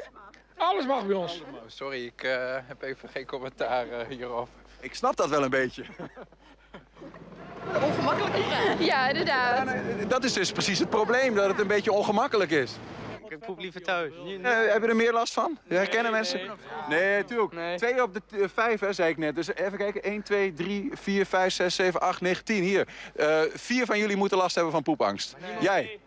[0.58, 1.42] alles mag bij ons.
[1.66, 4.48] Sorry, ik eh, heb even geen commentaar eh, hierop.
[4.80, 5.84] Ik snap dat wel een beetje.
[7.82, 8.34] Ongemakkelijk.
[8.78, 9.68] Ja, inderdaad.
[10.08, 12.72] Dat is dus precies het probleem, dat het een beetje ongemakkelijk is.
[13.28, 14.12] Ik poep liever thuis.
[14.14, 15.58] Eh, hebben we er meer last van?
[15.68, 16.40] Herkennen mensen?
[16.88, 17.76] Nee, natuurlijk.
[17.76, 19.34] Twee op de eh, vijf, hè, zei ik net.
[19.34, 20.02] Dus even kijken.
[20.02, 22.62] 1, 2, 3, 4, 5, 6, 7, 8, 9, 10.
[22.62, 22.88] Hier.
[23.16, 25.36] Eh, vier van jullie moeten last hebben van poepangst.
[25.60, 25.98] Jij?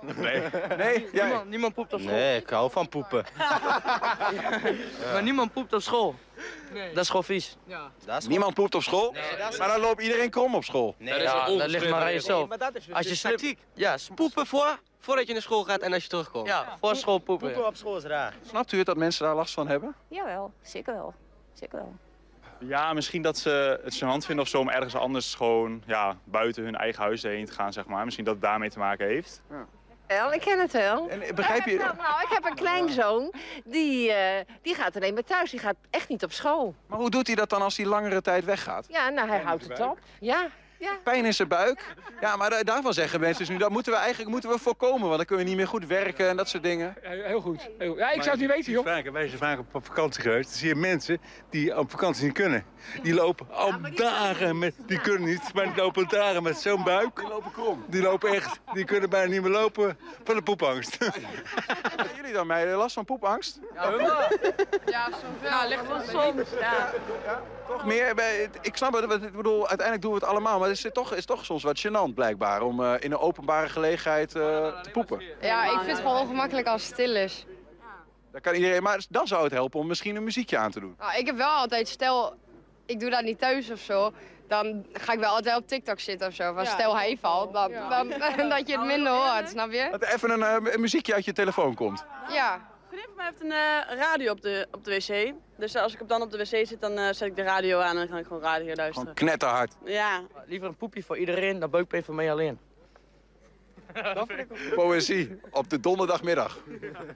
[0.00, 0.42] Nee.
[0.76, 1.08] Nee?
[1.12, 1.24] Jij?
[1.26, 2.12] Niemand, niemand poept op school.
[2.12, 3.24] Nee, ik hou van poepen.
[5.12, 6.14] Maar niemand poept op school.
[6.94, 7.56] Dat is gewoon vies.
[8.28, 9.14] Niemand poept op school?
[9.58, 10.94] Maar dan loopt iedereen krom op school.
[10.98, 12.48] Nee, ja, dat ligt maar aan jezelf.
[12.48, 13.58] Maar dat is Als je tactiek.
[13.74, 16.46] Ja, Poepen voor, voordat je naar school gaat en als je terugkomt.
[16.46, 17.46] Ja, voor school poepen.
[17.52, 18.34] Poepen op school is raar.
[18.46, 19.94] Snapt u het dat mensen daar last van hebben?
[20.08, 21.14] Jawel, zeker wel.
[21.52, 21.94] Zeker wel.
[22.60, 26.64] Ja, misschien dat ze het gênant vinden of zo om ergens anders gewoon ja, buiten
[26.64, 28.04] hun eigen huis heen te gaan, zeg maar.
[28.04, 29.42] Misschien dat het daarmee te maken heeft.
[30.08, 31.08] Wel, ik ken het wel.
[31.08, 31.76] En begrijp je...
[31.76, 33.32] Nou, nou, ik heb een kleinzoon,
[33.64, 35.50] die, eh, die gaat alleen maar thuis.
[35.50, 36.74] Die gaat echt niet op school.
[36.86, 38.86] Maar hoe doet hij dat dan als hij langere tijd weggaat?
[38.88, 39.98] Ja, nou, hij houdt het op.
[40.20, 40.90] Ja, ja.
[41.04, 41.94] Pijn in zijn buik?
[42.20, 45.04] Ja, maar da- daarvan zeggen mensen dus nu, dat moeten we eigenlijk moeten we voorkomen.
[45.06, 46.94] Want dan kunnen we niet meer goed werken en dat soort dingen.
[47.00, 47.68] Heel goed.
[47.78, 47.98] Heel goed.
[47.98, 48.84] Ja, ik zou het niet weten, joh.
[48.84, 50.48] Vaker, wij zijn vaak op, vakantie geweest.
[50.48, 52.64] Dan zie je mensen die op vakantie niet kunnen.
[53.02, 54.74] Die lopen al dagen met...
[54.86, 57.16] Die kunnen niet, maar die lopen dagen met zo'n buik.
[57.16, 57.84] Die lopen krom.
[57.88, 58.60] Die lopen echt...
[58.72, 60.96] Die kunnen bijna niet meer lopen van de poepangst.
[61.96, 63.58] Hebben jullie dan mij last van poepangst?
[63.74, 63.90] Ja,
[65.10, 65.50] zoveel.
[65.50, 66.48] Nou, ligt wel soms.
[66.60, 66.92] Ja.
[67.68, 68.14] Toch meer?
[68.14, 70.58] bij- Ik snap het, ik bedoel, uiteindelijk doen we het allemaal.
[70.58, 73.68] Maar het is toch, is toch soms wat gênant blijkbaar om eh, in een openbare
[73.68, 74.42] gelegenheid eh,
[74.80, 75.22] te poepen.
[75.40, 77.46] ja, ik vind het gewoon ongemakkelijk als het stil is.
[78.32, 80.94] Dan kan iedereen, maar dan zou het helpen om misschien een muziekje aan te doen.
[80.98, 82.34] Nou, ik heb wel altijd, stel,
[82.86, 84.12] ik doe dat niet thuis of zo.
[84.48, 86.54] Dan ga ik wel altijd op TikTok zitten of zo.
[86.54, 88.08] Van stel hij valt, dan, dan,
[88.48, 89.88] dat je het minder hoort, snap je?
[89.90, 92.04] Dat er even een, eh, een muziekje uit je telefoon komt.
[92.32, 92.68] Ja.
[92.90, 95.34] Een vriendin van mij heeft een eh, radio op de, op de wc.
[95.56, 97.80] Dus als ik op dan op de wc zit, dan eh, zet ik de radio
[97.80, 99.14] aan en dan ga ik gewoon radio luisteren.
[99.14, 99.74] Knetterhard.
[99.84, 100.22] Ja.
[100.46, 102.58] Liever een poepje voor iedereen dan buikpijn voor mij alleen.
[104.74, 106.58] Poëzie op de donderdagmiddag.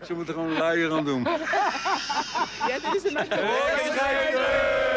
[0.03, 1.27] Ze moeten gewoon luier aan doen.
[2.69, 3.17] Ja, dit is een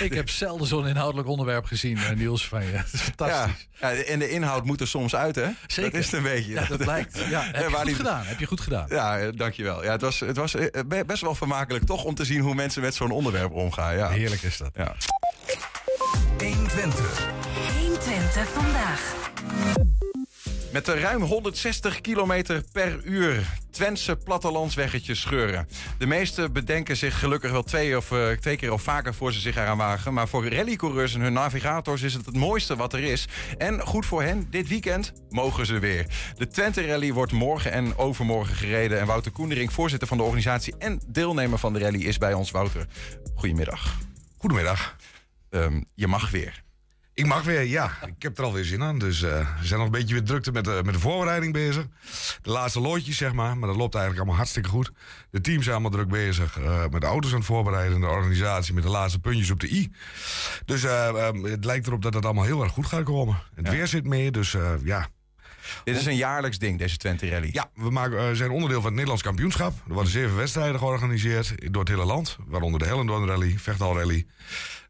[0.00, 2.72] Ik heb zelden zo'n inhoudelijk onderwerp gezien, eh, Niels, van je.
[2.76, 3.68] Dat is fantastisch.
[3.80, 5.48] Ja, ja, en de inhoud moet er soms uit, hè?
[5.66, 5.90] Zeker.
[5.90, 6.52] Dat is het een beetje.
[6.52, 7.18] Ja, dat blijkt.
[7.28, 8.22] Ja, heb je goed die- gedaan.
[8.24, 8.86] Heb je goed gedaan.
[8.88, 9.84] Ja, eh, dankjewel.
[9.84, 12.54] Ja, het was, het was eh, be- best wel vermakelijk toch om te zien hoe
[12.54, 13.96] mensen met zo'n onderwerp omgaan.
[13.96, 14.08] Ja.
[14.08, 14.70] Heerlijk is dat.
[14.74, 14.94] Ja.
[16.38, 17.28] 120.
[17.78, 19.14] 120 vandaag.
[20.72, 25.68] Met de ruim 160 km per uur Twentse plattelandsweggetjes scheuren.
[25.98, 29.40] De meesten bedenken zich gelukkig wel twee, of, eh, twee keer of vaker voor ze
[29.40, 30.14] zich eraan wagen.
[30.14, 33.28] Maar voor rallycoureurs en hun navigators is het het mooiste wat er is.
[33.58, 36.06] En goed voor hen, dit weekend mogen ze weer.
[36.36, 39.00] De Twente Rally wordt morgen en overmorgen gereden.
[39.00, 42.50] En Wouter Koendering, voorzitter van de organisatie en deelnemer van de rally, is bij ons.
[42.50, 42.86] Wouter,
[43.34, 43.96] goedemiddag.
[44.38, 44.96] Goedemiddag.
[45.50, 46.62] Ehm, je mag weer.
[47.20, 47.90] Ik mag weer, ja.
[48.06, 48.98] Ik heb er alweer zin aan.
[48.98, 51.86] Dus eh, we zijn nog een beetje weer drukte met de, met de voorbereiding bezig.
[52.42, 53.58] De laatste loodjes, zeg maar.
[53.58, 54.92] Maar dat loopt eigenlijk allemaal hartstikke goed.
[55.30, 58.00] De teams zijn allemaal druk bezig eh, met de auto's aan het voorbereiden.
[58.00, 59.92] De organisatie met de laatste puntjes op de i.
[60.64, 63.36] Dus eh, eh, het lijkt erop dat het allemaal heel erg goed gaat komen.
[63.54, 65.08] Het weer zit mee, dus eh, ja.
[65.84, 67.48] Dit is een jaarlijks ding, deze Twente Rally.
[67.52, 69.72] Ja, we maken, eh, zijn onderdeel van het Nederlands kampioenschap.
[69.88, 72.36] Er worden zeven wedstrijden georganiseerd door het hele land.
[72.46, 74.26] Waaronder de Hellendoorn Rally, Vechtal Rally,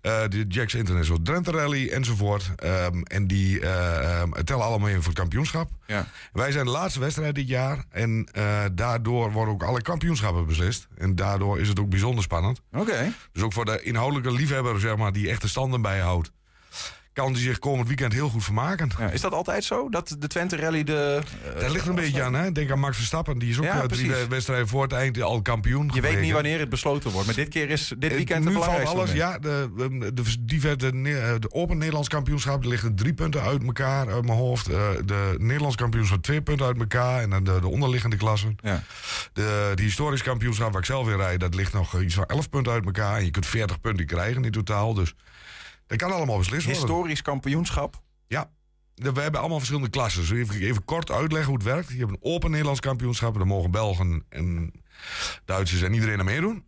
[0.00, 2.50] eh, de Jacks International Drenthe Rally enzovoort.
[2.56, 5.70] Ehm, en die eh, ehm, tellen allemaal in voor het kampioenschap.
[5.86, 6.06] Ja.
[6.32, 7.84] Wij zijn de laatste wedstrijd dit jaar.
[7.90, 8.28] En
[8.72, 10.88] daardoor worden ook alle kampioenschappen beslist.
[10.96, 12.60] En daardoor is het ook bijzonder spannend.
[12.72, 13.12] Oké.
[13.32, 16.32] Dus ook voor de inhoudelijke liefhebber, zeg maar, die echt de standen bijhoudt.
[17.12, 18.90] Kan die zich komend weekend heel goed vermaken.
[18.98, 19.88] Ja, is dat altijd zo?
[19.88, 21.20] Dat de Twente Rally de...
[21.54, 22.52] eh, Dat ligt een beetje aan, hè?
[22.52, 23.38] Denk aan Max Verstappen.
[23.38, 25.90] Die is ook Ja, eh, drie wedstrijden voor het eind al kampioen.
[25.94, 28.64] Je weet niet wanneer het besloten wordt, maar dit keer is dit weekend nu het
[28.64, 29.38] valt belangrijkste alles, ja.
[29.38, 34.38] De, de, de, de, de Open Nederlands kampioenschap, liggen drie punten uit elkaar uit mijn
[34.38, 34.68] hoofd.
[34.68, 37.22] Eh, de Nederlands kampioenschap twee punten uit elkaar.
[37.22, 38.56] En dan de, de onderliggende klassen.
[38.60, 38.82] Ja.
[39.32, 42.48] De, de historisch kampioenschap waar ik zelf weer rijd, dat ligt nog iets van elf
[42.48, 43.16] punten uit elkaar.
[43.18, 44.94] En je kunt 40 punten krijgen in totaal.
[44.94, 45.14] Dus
[45.90, 46.82] dat kan allemaal beslist worden.
[46.82, 48.02] Historisch kampioenschap?
[48.26, 48.50] Ja.
[48.94, 50.36] We hebben allemaal verschillende klassen.
[50.36, 51.88] Even, even kort uitleggen hoe het werkt.
[51.88, 53.34] Je hebt een open Nederlands kampioenschap.
[53.34, 54.72] Daar mogen Belgen en
[55.44, 56.64] Duitsers en iedereen aan meedoen.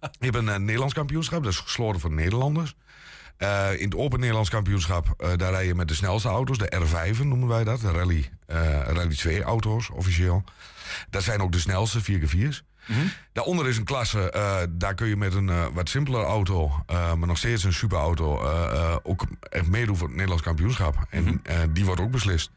[0.00, 1.42] Je hebt een eh, Nederlands kampioenschap.
[1.42, 2.74] Dat is gesloten voor Nederlanders.
[3.36, 6.72] Eh, in het Open Nederlands kampioenschap, eh, daar rij je met de snelste auto's, de
[6.76, 8.30] R5 noemen wij dat, de Rally,
[8.86, 10.44] Rally 2 auto's officieel.
[11.10, 12.62] Dat zijn ook de snelste 4x4's.
[13.32, 17.14] Daaronder is een klasse, eh, daar kun je met een eh, wat simpeler auto, eh,
[17.14, 18.40] maar nog steeds een superauto,
[19.02, 20.96] ook echt meedoen voor het Nederlands kampioenschap.
[21.10, 22.50] En eh, die wordt ook beslist.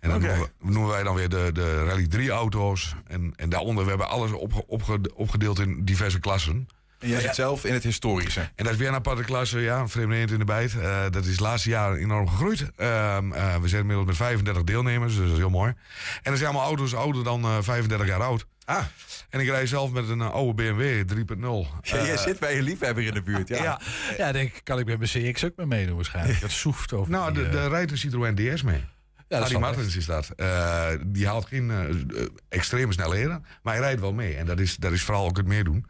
[0.00, 2.94] En dan noemen, we, noemen wij dan weer de, de Rally 3 auto's.
[3.06, 6.68] En, en daaronder, we hebben alles opge- opge- opgedeeld in diverse klassen.
[6.98, 8.40] En jij zit zelf in het historische.
[8.40, 10.72] En dat is weer een aparte klasse, ja, een vreemde eend in de bijt.
[11.10, 12.70] Dat is de laatste jaren enorm gegroeid.
[12.76, 15.74] Ehm, eh, we zijn inmiddels met 35 deelnemers, dus dat is heel mooi.
[16.22, 18.46] En er zijn allemaal auto's ouder dan eh, 35 jaar oud.
[18.68, 18.84] Ah.
[19.30, 21.66] En ik rij zelf met een eh, oude BMW 3.0.
[21.82, 23.48] Ja, jij Eh, zit bij je liefhebber in de buurt.
[23.48, 23.62] Ja.
[23.62, 23.80] Ja.
[24.18, 26.40] Ja, denk ik, kan ik met mijn CX ook mee meedoen waarschijnlijk.
[26.40, 28.84] Dat soeft over Nou, die, de, eh, de rijdt een Citroën DS mee.
[29.28, 30.28] dat Harry Martens is dat.
[30.36, 34.34] Eh, die haalt geen eh, eh, extreme snelheden, maar hij rijdt wel mee.
[34.36, 35.86] En dat is, dat is vooral ook het meedoen.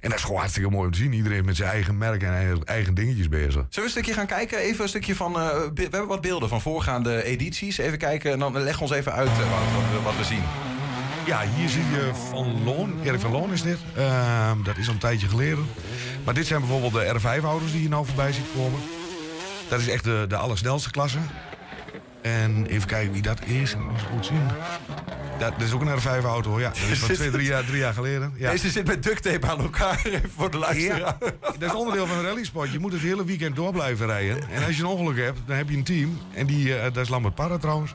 [0.00, 1.12] En dat is gewoon hartstikke mooi om te zien.
[1.12, 3.50] Iedereen met zijn eigen merk en eigen, dingetjes bezig.
[3.52, 4.58] Zullen we een stukje gaan kijken?
[4.58, 5.40] Even een stukje van.
[5.40, 7.78] eh, we hebben wat beelden van voorgaande edities.
[7.78, 10.42] Even kijken en dan leg ons even uit eh, wat, we- wat we zien.
[11.26, 13.00] Ja, hier zie je Van Loon.
[13.04, 13.78] Erik van Loon is dit.
[13.96, 15.66] Ehm, dat is al een tijdje geleden.
[16.24, 18.80] Maar dit zijn bijvoorbeeld de R5-auto's die je nou voorbij ziet komen.
[19.68, 21.18] Dat is echt de, de allersnelste klasse.
[22.22, 23.72] En even kijken wie dat is.
[23.72, 24.46] Ik moet goed zien.
[25.38, 26.68] Dat, dat is ook een R5-auto, ja.
[26.68, 28.32] Dat is van twee, drie jaar, drie jaar geleden.
[28.36, 28.50] Ja.
[28.50, 30.00] Deze zit met duct tape aan elkaar
[30.36, 30.98] voor de luisteraar.
[30.98, 32.72] Ja, dat is onderdeel van een rallysport.
[32.72, 34.48] Je moet het hele weekend door blijven rijden.
[34.50, 36.18] En als je een ongeluk hebt, dan heb je een team.
[36.34, 37.94] En die, eh, dat is Lambert Parra trouwens.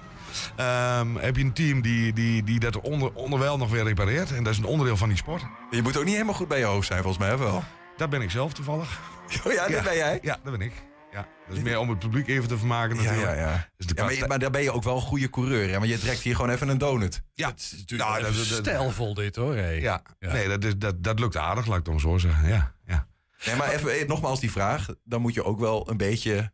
[0.56, 4.32] Ehm, heb je een team die, die, die dat onder, onderwijl nog weer repareert.
[4.32, 5.44] En dat is een onderdeel van die sport.
[5.70, 7.64] Je moet ook niet helemaal goed bij je hoofd zijn, volgens mij wel.
[7.98, 9.00] Dat ben ik zelf toevallig.
[9.46, 10.20] Oh ja, dat ben jij?
[10.22, 10.74] Ja, dat ben ik.
[11.12, 13.38] Ja, dat is meer om het publiek even te vermaken Ja, natuurlijk.
[13.38, 13.70] ja, ja.
[13.78, 15.70] Dus de Ja, maar, maar daar ben je ook wel een goede coureur.
[15.70, 15.78] Hè?
[15.78, 17.22] Want je trekt hier gewoon even een donut.
[17.34, 17.54] Ja,
[17.88, 19.56] nou, dat is stijlvol dit hoor.
[19.56, 19.82] Hey.
[19.82, 22.48] Ja, nee, dat, is, dat, dat lukt aardig, laat ik dan zo zeggen.
[22.48, 23.08] Ja, ja.
[23.46, 24.88] Nee, maar even eh, nogmaals die vraag.
[25.04, 26.52] Dan moet je ook wel een beetje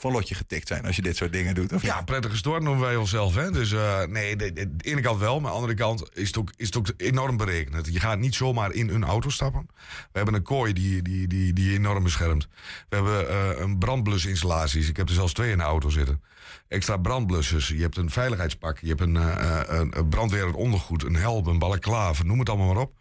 [0.00, 1.72] van lotje getikt zijn als je dit soort dingen doet.
[1.72, 2.04] Of Ja, niet?
[2.04, 3.34] prettig gestoord noemen wij onszelf.
[3.34, 3.50] Hè?
[3.50, 6.26] Dus eh, nee, de, de, de ene kant wel, maar aan de andere kant is
[6.26, 7.92] het, ook, is het ook enorm berekend.
[7.92, 9.66] Je gaat niet zomaar in een auto stappen.
[9.76, 12.48] We hebben een kooi die, die, die, die enorm beschermt.
[12.88, 14.88] We hebben eh, een brandblusinstallaties.
[14.88, 16.22] Ik heb er zelfs twee in de auto zitten.
[16.68, 17.68] Extra brandblussers.
[17.68, 18.78] Je hebt een veiligheidspak.
[18.78, 22.24] Je hebt een, een, een brandweerend ondergoed, een helm, een balaclave.
[22.24, 22.98] Noem het allemaal maar op.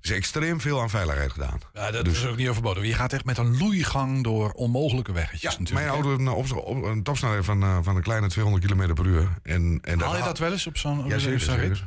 [0.00, 1.58] Is extreem veel aan veiligheid gedaan.
[1.72, 2.84] Ja, dat Dus- is ook niet overbodig.
[2.86, 5.86] Je gaat echt met een loeigang door onmogelijke weggetjes natuurlijk.
[5.86, 8.94] Mijn auto heeft een, op, op- een topsnelheid van, eh, van een kleine 200 km
[8.94, 9.28] per uur.
[9.42, 11.40] En, en Haal je dat wel eens op zo'n Ja, zeker.
[11.40, 11.82] zo'n rit?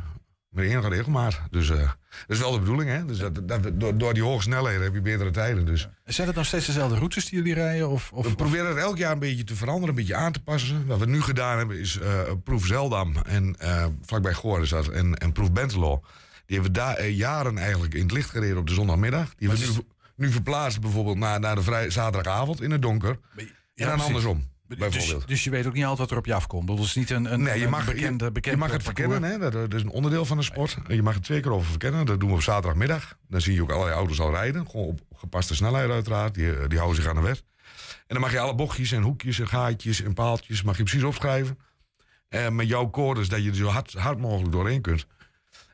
[0.50, 1.42] Met enige regelmaat.
[1.50, 1.90] Dus eh, dat
[2.28, 3.06] is wel de bedoeling, hè?
[3.06, 5.66] Dus dat, dat, door, door die hoge snelheden heb je betere tijden.
[5.66, 5.88] Dus.
[6.06, 7.90] Zijn het nog steeds dezelfde routes die jullie rijden?
[7.90, 10.44] Of, of, We proberen het elk jaar een beetje te veranderen, een beetje aan te
[10.44, 10.86] passen.
[10.86, 13.56] Wat we nu gedaan hebben is eh, proef Zeldam en
[14.06, 14.88] vlakbij Goor is dat.
[14.88, 16.02] En, en proef Bentelo.
[16.54, 19.36] Die hebben we daar eh, jaren eigenlijk in het licht gereden op de zondagmiddag.
[19.36, 19.86] Die hebben we nu,
[20.16, 23.10] nu verplaatst bijvoorbeeld naar, naar de vrij, zaterdagavond in het donker.
[23.10, 24.06] en dan precies.
[24.06, 24.52] andersom.
[24.68, 25.28] Dus, Bijvoorbeeld.
[25.28, 26.68] dus je weet ook niet altijd wat er op je afkomt.
[26.68, 28.84] Dat is niet een, een, Nee, je een mag, bekende, je, bekend je mag het
[28.84, 29.38] verkennen, hè?
[29.38, 30.78] Dat, dat is een onderdeel van de sport.
[30.88, 32.06] Je mag het twee keer over verkennen.
[32.06, 33.18] Dat doen we op zaterdagmiddag.
[33.28, 34.70] Dan zie je ook allerlei auto's al rijden.
[34.70, 36.34] Gewoon op gepaste snelheid uiteraard.
[36.34, 37.44] Die, eh, die houden zich aan de wet.
[37.88, 40.64] En dan mag je alle bochtjes en hoekjes en gaatjes en paaltjes...
[40.64, 41.58] mag je precies opschrijven.
[42.30, 45.08] En met jouw codes dat je er zo hard, hard mogelijk doorheen kunt.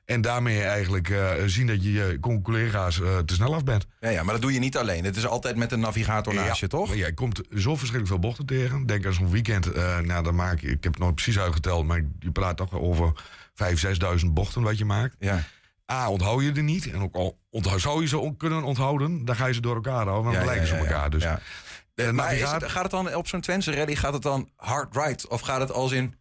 [0.09, 3.85] En daarmee eigenlijk eh, zien dat je je collega's eh, te snel af bent.
[3.99, 5.03] Ja, ja, maar dat doe je niet alleen.
[5.05, 6.87] Het is altijd met een navigator naast je, toch?
[6.87, 8.85] Maar je komt zo verschrikkelijk veel bochten tegen.
[8.85, 9.71] Denk aan zo'n weekend.
[9.71, 12.73] eh, nou, dan maak je, ik heb het nooit precies uitgeteld, maar je praat toch
[12.73, 13.13] over
[13.53, 15.15] 5.000, 6.000 bochten wat je maakt.
[15.19, 15.43] Ja.
[15.91, 16.91] A, onthoud je er niet.
[16.91, 19.75] En ook al onthoud, zou je ze on- kunnen onthouden, dan ga je ze door
[19.75, 20.23] elkaar houden.
[20.23, 21.09] Want Ja, dan lijken ja, ze op ja, elkaar.
[21.09, 22.11] Dus ja.
[22.11, 25.27] maar gaat het dan op zo'n Twentse rally, gaat het dan hard right?
[25.27, 26.13] Of gaat het als in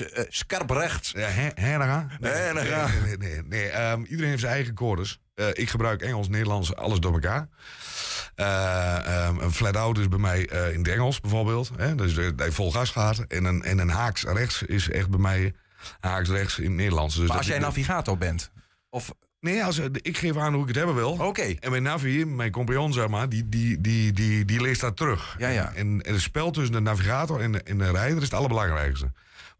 [0.00, 1.12] eh, scherp rechts?
[1.16, 2.10] Ja, gaan?
[2.20, 3.68] Nee, nee, nee.
[3.68, 5.20] Ehm, iedereen heeft zijn eigen codes.
[5.34, 7.48] Eh, ik gebruik Engels, Nederlands, alles door elkaar.
[8.34, 10.40] Eh, ehm, een flat out is bij mij
[10.72, 11.70] in het Engels bijvoorbeeld.
[11.76, 11.94] Hè?
[11.94, 13.18] Dus dat je vol gas gaat.
[13.18, 15.54] En een, en een haaks rechts is echt bij mij
[16.00, 17.16] haaks rechts in het Nederlands.
[17.16, 18.50] Dus Maar als jij navigator bent?
[18.90, 19.12] Of...
[19.40, 21.12] Nee, als, ik geef aan hoe ik het hebben wil.
[21.12, 21.54] Oké.
[21.60, 25.36] En mijn navi, mijn compagnon zeg maar, die, die, die, die, die leest dat terug.
[25.38, 25.72] Ja, ja.
[25.74, 29.12] En, en het spel tussen de navigator en de, en de rijder is het allerbelangrijkste.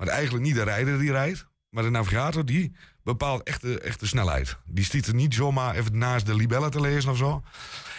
[0.03, 2.73] Want eigenlijk niet de rijder die rijdt, maar de navigator die
[3.03, 4.57] bepaalt echt de, echt de snelheid.
[4.65, 7.43] Die stiet er niet zomaar even naast de libellen te lezen of zo.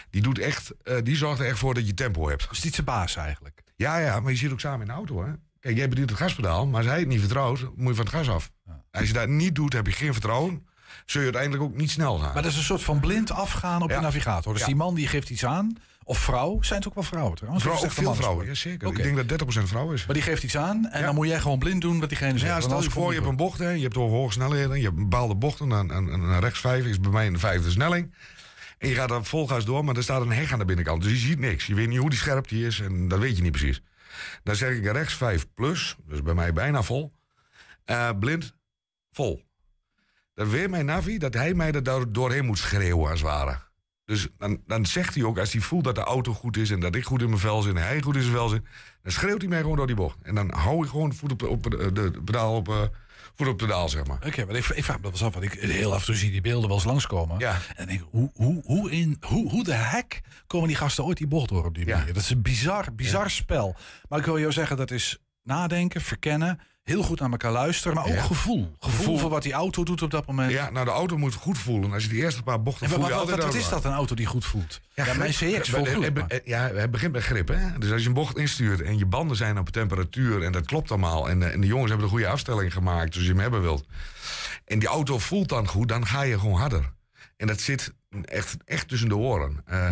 [0.10, 2.50] Die, doet echt, eh, die zorgt er echt voor dat je tempo hebt.
[2.50, 3.64] Dus die zijn baas eigenlijk.
[3.76, 5.26] Ja, ja, maar je zit ook samen in de auto.
[5.26, 5.32] Hè?
[5.60, 8.14] Kijk, jij bedient het gaspedaal, maar als hij het niet vertrouwt, moet je van het
[8.14, 8.52] gas af.
[8.92, 10.68] Als je dat niet doet, heb je geen vertrouwen.
[11.06, 12.34] Zul je uiteindelijk ook niet snel gaan.
[12.34, 13.96] Maar dat is een soort van blind afgaan op Ja.
[13.96, 14.52] je navigator.
[14.54, 14.68] Dus Ja.
[14.68, 15.78] die man die geeft iets aan.
[16.04, 16.62] Of vrouw.
[16.62, 17.64] Zijn het ook wel vrouwen trouwens?
[17.64, 18.88] Vrouw, ook veel een vrouwen, ja, zeker.
[18.88, 20.06] Ik denk dat 30% vrouw is.
[20.06, 22.52] Maar die geeft iets aan en dan moet jij gewoon blind doen wat diegene zegt.
[22.52, 24.84] Ja, stel je voor, je hebt een bocht, hè, je hebt over hoge snelheden, je
[24.84, 28.14] hebt bepaalde bochten, een, een, een, een rechts vijf is bij mij een vijfde snelling.
[28.78, 31.02] En je gaat er vol gas door, maar er staat een heg aan de binnenkant.
[31.02, 31.66] Dus je ziet niks.
[31.66, 33.82] Je weet niet hoe die scherp die is en dat weet je niet precies.
[34.44, 37.12] Dan zeg ik rechts 5 plus, dus bij mij bijna vol.
[37.86, 38.56] Eh, blind,
[39.12, 39.44] vol.
[40.34, 43.58] Dan weet mijn navi dat hij mij er door- doorheen moet schreeuwen als het ware.
[44.06, 46.72] Dus dan, dan zegt hij ook, als hij voelt dat de auto goed is...
[46.72, 48.62] en dat ik goed in mijn vel zit en hij goed in zijn vel zit...
[49.04, 50.18] dan schreeuwt hij mij gewoon door die bocht.
[50.22, 52.82] En dan hou ik gewoon voet op, de- op de, pedaal op, eh,
[53.36, 54.18] voet op de daal, zeg maar.
[54.26, 56.06] Oké, maar ik, ik vraag me dat wel eens af, want ik heel af en
[56.06, 57.40] toe zie die beelden wel eens langskomen.
[57.40, 57.60] Ja.
[57.76, 61.18] En denk ik, hoe, hoe, hoe, in, hoe, hoe de hek komen die gasten ooit
[61.18, 62.14] die bocht door op die manier?
[62.14, 63.76] Dat is een bizar, bizar spel.
[64.10, 68.06] Maar ik wil jou zeggen, dat is nadenken, verkennen, heel goed naar elkaar luisteren, maar
[68.06, 68.22] ook Ja.
[68.22, 68.76] gevoel.
[68.80, 69.18] Gevoel Gevoel.
[69.18, 70.52] voor wat die auto doet op dat moment.
[70.52, 71.94] Ja, nou, de auto moet goed voelen.
[71.94, 74.26] Als je die eerste paar bochten En wat, wat, wat, is dat, een auto die
[74.26, 74.82] goed voelt?
[74.94, 75.18] Ja, grip.
[75.18, 76.12] mijn CX voelt goed.
[76.46, 77.48] Ja, het begint met grip.
[77.48, 77.78] Hè?
[77.80, 80.92] Dus als je een bocht instuurt en je banden zijn op temperatuur en dat klopt
[80.92, 81.30] allemaal.
[81.30, 83.86] En, eh, en de jongens hebben een goede afstelling gemaakt, dus je hem hebben wilt.
[84.66, 86.94] En die auto voelt dan goed, dan ga je gewoon harder.
[87.38, 89.62] En dat zit echt, echt tussen de oren.
[89.66, 89.90] Eh,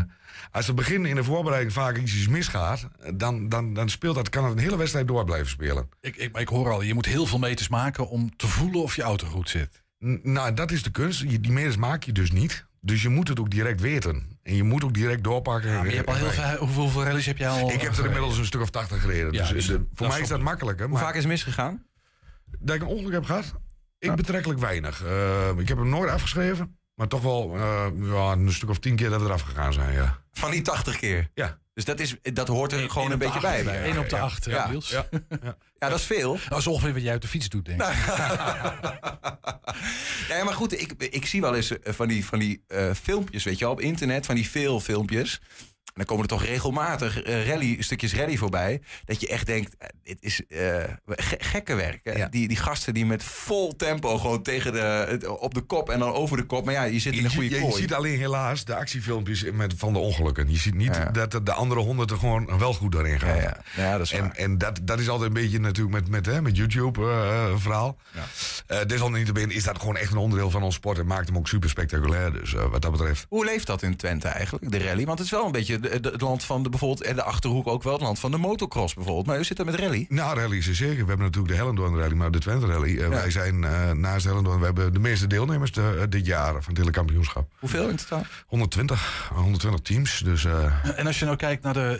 [0.51, 4.29] als het begin in de voorbereiding vaak iets misgaat, eh, dan, dan, dan speelt dat,
[4.29, 5.89] kan het een hele wedstrijd door blijven spelen.
[6.01, 8.81] Ik, ik, maar ik hoor al, je moet heel veel meters maken om te voelen
[8.81, 9.83] of je auto goed zit.
[10.05, 11.19] N- nou, dat is de kunst.
[11.21, 12.65] Je- Die meters maak je dus niet.
[12.83, 14.39] Dus je moet het ook direct weten.
[14.43, 15.69] En je moet ook direct doorpakken.
[15.71, 17.71] Ja, je hebt al heel veel, hoeveel, hoeveel rallies heb jij al?
[17.71, 19.31] Ik heb er inmiddels een stuk of 80 gereden.
[19.33, 20.87] Ja, dus dus de- dat voor mij is dat makkelijker.
[20.87, 21.85] Hoe vaak is het misgegaan?
[22.59, 23.53] Dat ik een ongeluk heb gehad?
[23.99, 25.03] Ik betrekkelijk weinig.
[25.03, 26.77] Eh, ik heb hem nooit afgeschreven.
[27.01, 29.93] Maar toch wel eh, ja, een stuk of tien keer dat we eraf gegaan zijn,
[29.93, 30.21] ja.
[30.33, 31.29] Van die 80 keer?
[31.33, 31.57] Ja.
[31.73, 33.79] Dus dat, is, dat hoort er gewoon een op de beetje acht, bij.
[33.79, 33.85] ja.
[33.85, 34.89] Eén op de acht, ja, Niels.
[34.89, 35.05] Ja,
[35.79, 36.37] Ja, dat is veel.
[36.49, 37.87] Dat is ongeveer wat jij uit de fiets doet, denk ik.
[40.27, 43.43] Ja, maar goed, ik, ik zie wel eens eh, van die, van die eh, filmpjes,
[43.43, 45.41] weet je wel, op internet, van die veel filmpjes.
[45.93, 48.81] En dan komen er toch regelmatig eh, rally, stukjes rally voorbij.
[49.05, 50.41] Dat je echt denkt, eh, dit is
[51.05, 52.31] ge- gekke werk.
[52.31, 56.13] Die, die gasten die met vol tempo gewoon tegen de, op de kop en dan
[56.13, 56.65] over de kop.
[56.65, 57.81] Maar ja, je zit in een goede je, je kooi.
[57.81, 60.49] ziet alleen helaas de actiefilmpjes met, van de ongelukken.
[60.51, 61.05] Je ziet niet Ja.
[61.05, 63.35] dat de- de andere honderd er gewoon wel goed doorheen gaan.
[63.35, 63.57] Ja, ja.
[63.75, 66.41] Ja, dat is en en dat, dat is altijd een beetje natuurlijk met, met, hè,
[66.41, 67.97] met YouTube eh, verhaal.
[68.67, 70.97] Eh, desalniettemin is dat gewoon echt een onderdeel van ons sport.
[70.97, 72.31] En maakt hem ook super spectaculair.
[72.33, 73.25] Dus wat dat betreft.
[73.29, 75.05] Hoe leeft dat in Twente eigenlijk, de rally?
[75.05, 77.83] Want het is wel een beetje het land van de bijvoorbeeld, en de Achterhoek ook
[77.83, 79.25] wel het land van de motocross bijvoorbeeld.
[79.25, 80.05] Maar hoe zit dat met rally?
[80.09, 81.01] Nou, rally is er zeker.
[81.01, 82.97] We hebben natuurlijk de Hellendoorn rally, maar de Twente rally.
[82.99, 86.51] eh, Wij zijn eh, naast Hellendoorn, we hebben de meeste deelnemers de- eh, dit jaar
[86.53, 87.51] van het hele kampioenschap.
[87.59, 88.23] Hoeveel in totaal?
[88.47, 90.19] 120, 120 teams.
[90.25, 91.99] Dus eh, En als je nou kijkt naar de...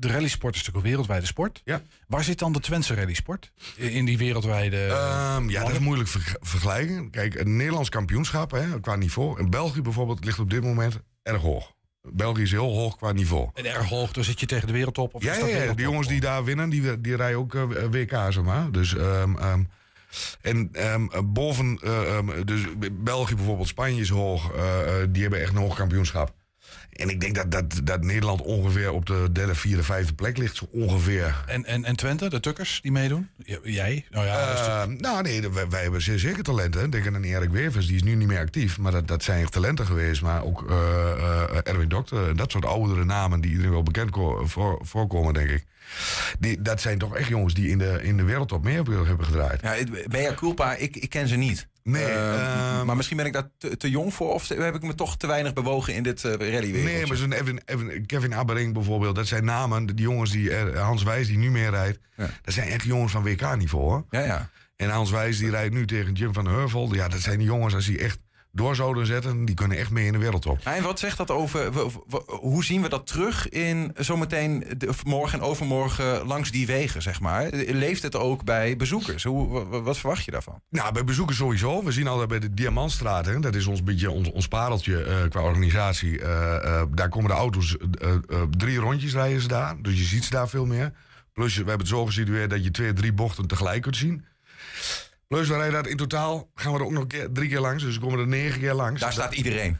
[0.00, 1.60] De rallysport is natuurlijk een wereldwijde sport.
[1.64, 1.82] Ja.
[2.08, 3.52] Waar zit dan de Twentse rallysport?
[3.76, 4.84] In in die wereldwijde...
[4.86, 7.10] Ehm, ja, dat is moeilijk ver- vergelijken.
[7.10, 9.40] Kijk, een Nederlands kampioenschap hè, qua niveau.
[9.40, 11.74] In België bijvoorbeeld ligt op dit moment erg hoog.
[12.12, 13.50] België is heel hoog qua niveau.
[13.54, 15.14] En erg hoog, dan zit je tegen de wereldtop.
[15.14, 17.62] Of Ja, is ja, ja, die jongens die daar winnen, die, die rijden ook eh,
[17.90, 18.70] WK, zeg maar.
[18.70, 19.62] Dus, ehm, ehm,
[20.40, 22.60] en ehm, boven, eh, dus
[22.92, 24.52] België bijvoorbeeld, Spanje is hoog.
[25.08, 26.34] die hebben echt een hoog kampioenschap.
[26.96, 30.56] En ik denk dat, dat, dat Nederland ongeveer op de derde, vierde, vijfde plek ligt.
[30.56, 31.44] Zo ongeveer.
[31.46, 33.28] En, en, en Twente, de tukkers die meedoen?
[33.62, 34.04] Jij?
[34.10, 36.90] Nou ja, Eh, nou nee, wij, wij hebben zeer zeker talenten.
[36.90, 38.78] Denk aan een Erik Wevers, die is nu niet meer actief.
[38.78, 40.22] Maar dat, dat zijn echt talenten geweest.
[40.22, 44.10] Maar ook eh, eh, Erwin Dokter, en dat soort oudere namen die iedereen wel bekend
[44.44, 45.64] voor, voorkomen, denk ik.
[46.38, 49.26] Die, dat zijn toch echt jongens die in de, in de wereldtop mee hebben hebben
[49.26, 49.60] gedraaid.
[49.62, 49.74] Ja,
[50.08, 51.66] Mea culpa, ik, ik ken ze niet.
[51.86, 54.82] Nee, Eh, ehm, maar misschien ben ik daar te, te jong voor of heb ik
[54.82, 56.82] me toch te weinig bewogen in dit uh, rallywereldje?
[56.82, 59.86] Nee, maar zo'n Evan, Evan- Kevin Abbering bijvoorbeeld, dat zijn namen.
[59.86, 64.02] Die jongens die, Hans Wijs die nu meer rijdt, dat zijn echt jongens van WK-niveau.
[64.10, 64.50] Ja, ja.
[64.76, 66.94] En Hans Wijs die rijdt nu tegen Jim van Heuvel.
[66.94, 68.18] Ja, dat zijn die jongens als die echt
[68.56, 70.60] door zouden zetten, die kunnen echt mee in de wereldtop.
[70.64, 71.72] En wat zegt dat over,
[72.26, 77.20] hoe zien we dat terug in zometeen de- morgen en overmorgen langs die wegen, zeg
[77.20, 77.48] maar?
[77.52, 79.24] Leeft het ook bij bezoekers?
[79.24, 80.60] Hoe, wat verwacht je daarvan?
[80.70, 81.84] Nou, bij bezoekers sowieso.
[81.84, 85.28] We zien altijd bij de Diamantstraat, hè, dat is ons beetje ons, ons pareltje eh,
[85.28, 86.20] qua organisatie.
[86.20, 87.76] Eh, eh, daar komen de auto's,
[88.50, 89.76] drie rondjes rijden ze daar.
[89.82, 90.92] Dus je ziet ze daar veel meer.
[91.32, 94.24] Plus, we hebben het zo gesitueerd dat je twee, drie bochten tegelijk kunt zien.
[95.28, 97.82] Plus, we rijden dat in totaal, gaan we er ook nog keer, drie keer langs.
[97.82, 99.00] Dus we komen er negen keer langs.
[99.00, 99.78] Daar staat iedereen.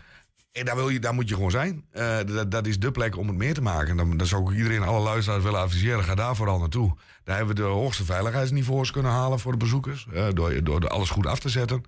[0.53, 1.85] En daar, wil je, daar moet je gewoon zijn.
[1.91, 3.89] Eh, dat, dat is de plek om het meer te maken.
[3.89, 6.05] En dan, dan zou ik iedereen, alle luisteraars willen adviseren.
[6.05, 6.97] Ga daar vooral naartoe.
[7.25, 10.07] Daar hebben we de hoogste veiligheidsniveaus kunnen halen voor de bezoekers.
[10.33, 11.83] door, door alles goed af te zetten.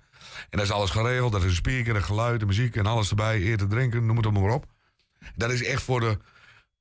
[0.49, 1.31] En dat is alles geregeld.
[1.31, 3.41] Dat is een speaker, een geluid, de muziek en alles erbij.
[3.41, 4.65] Eten, drinken, noem het allemaal maar op.
[5.35, 6.17] Dat is echt voor de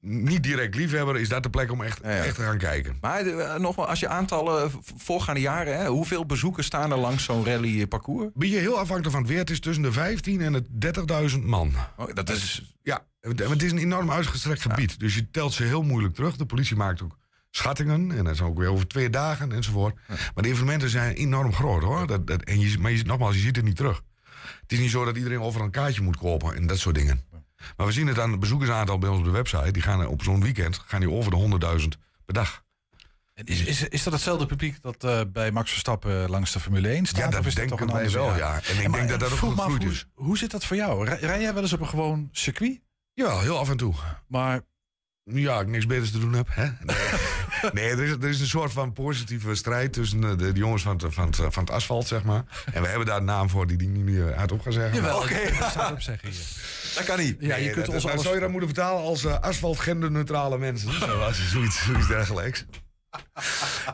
[0.01, 2.97] niet direct liefhebber, is dat de plek om echt, echt te gaan kijken.
[3.01, 7.25] Maar eh, nogmaals, als je aantallen v- voorgaande jaren, hè, hoeveel bezoekers staan er langs
[7.25, 8.31] zo'n rallyparcours?
[8.35, 9.39] Ben je heel afhankelijk van het weer.
[9.39, 11.73] Het is tussen de 15 en de 30.000 man.
[11.97, 12.73] Oh, dat is...
[12.83, 14.99] Ja, het het is een enorm uitgestrekt gebied.
[15.01, 16.37] Dus je telt ze heel moeilijk terug.
[16.37, 17.17] De politie maakt ook
[17.51, 18.11] schattingen.
[18.13, 19.95] En dat is ook weer over twee dagen enzovoort.
[20.07, 22.07] Maar de evenementen zijn enorm groot hoor.
[22.07, 24.03] Dat, dat, en je, maar je, nogmaals, je ziet het niet terug.
[24.61, 27.23] Het is niet zo dat iedereen over een kaartje moet kopen en dat soort dingen.
[27.77, 29.71] Maar we zien het aan het bezoekersaantal bij ons op de website.
[29.71, 31.87] Die gaan op zo'n weekend gaan die over de 100.000
[32.25, 32.67] per dag.
[33.35, 36.89] En is, is, is dat hetzelfde publiek dat eh, bij Max Verstappen langs de Formule
[36.89, 37.21] 1 staat?
[37.21, 38.39] Ja, dat of is denken toch een wij ander wel, soort?
[38.39, 38.55] ja.
[38.55, 41.05] En ik maar denk dat dat ook goed gegroeid hoe, hoe zit dat voor jou?
[41.07, 42.81] Rij, rij jij wel eens op een gewoon circuit?
[43.15, 43.95] Ja, heel af en toe.
[44.29, 44.61] Maar
[45.25, 46.49] Ja, ik niks beters te doen heb.
[46.51, 46.65] Hè?
[46.65, 46.97] Nee,
[47.73, 50.97] nee er, is, er is een soort van positieve strijd tussen de, de jongens van
[50.97, 52.45] het, van, het, van het asfalt, zeg maar.
[52.73, 54.95] En we hebben daar een naam voor die die niet meer hardop gaan zeggen.
[54.95, 55.59] Jawel, Oké.
[55.59, 56.45] dat staat op zeggen hier.
[56.95, 57.37] Dat kan niet.
[57.41, 59.39] Ja, je Nee, kunt dat, ons dat alles- zou je dat moeten vertalen als eh,
[59.41, 60.93] asfalt genderneutrale mensen.
[61.01, 62.65] Zo, als zoiets, zoiets dergelijks.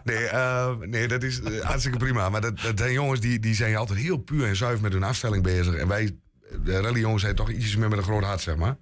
[0.05, 2.29] Nee, eh, nee, dat is eh, hartstikke prima.
[2.31, 5.03] Maar dat, dat zijn jongens die, die zijn altijd heel puur en zuiver met hun
[5.03, 5.75] afstelling bezig.
[5.75, 6.17] En wij,
[6.65, 8.77] de rallyjongens, zijn toch ietsjes meer met een groot hart, zeg maar.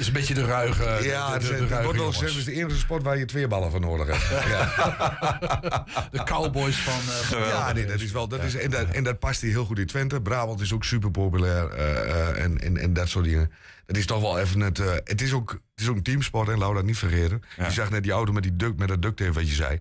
[0.00, 0.82] Is een beetje de ruige.
[1.02, 3.48] Ja, de, het de, de, het ruige het is de enige sport waar je twee
[3.48, 4.28] ballen voor nodig hebt.
[4.50, 5.84] Ja.
[6.10, 6.92] De cowboys van.
[6.92, 8.28] eh, van Ja, nee, dat is wel.
[8.28, 10.22] Dat is, en, dat, en dat past hier heel goed in Twente.
[10.22, 13.52] Brabant is ook super populair eh, eh, en, en, en dat soort dingen.
[13.86, 14.78] Dat is toch wel even het.
[15.04, 17.42] het, is ook, het is ook een teamsport, en laat dat niet vergeten.
[17.56, 19.80] Je zag net die auto met, die duct, met dat duct wat je zei.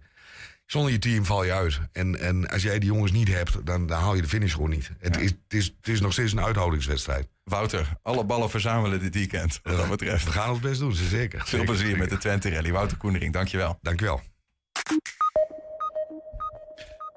[0.72, 1.80] Zonder je team val je uit.
[1.91, 4.70] En, en als jij die jongens niet hebt, dan, dan haal je de finish gewoon
[4.70, 4.91] niet.
[4.99, 7.28] Het, is, het, is, het is nog steeds een uithoudingswedstrijd.
[7.43, 10.26] Wouter, alle ballen verzamelen dit weekend, wat dat betreft.
[10.26, 11.39] We gaan ons best doen, zeker.
[11.39, 12.17] Veel Zeker, plezier met de.
[12.17, 12.72] Twente Rally.
[12.72, 13.80] Wouter Koenering, dankjewel.
[13.82, 14.22] Dankjewel.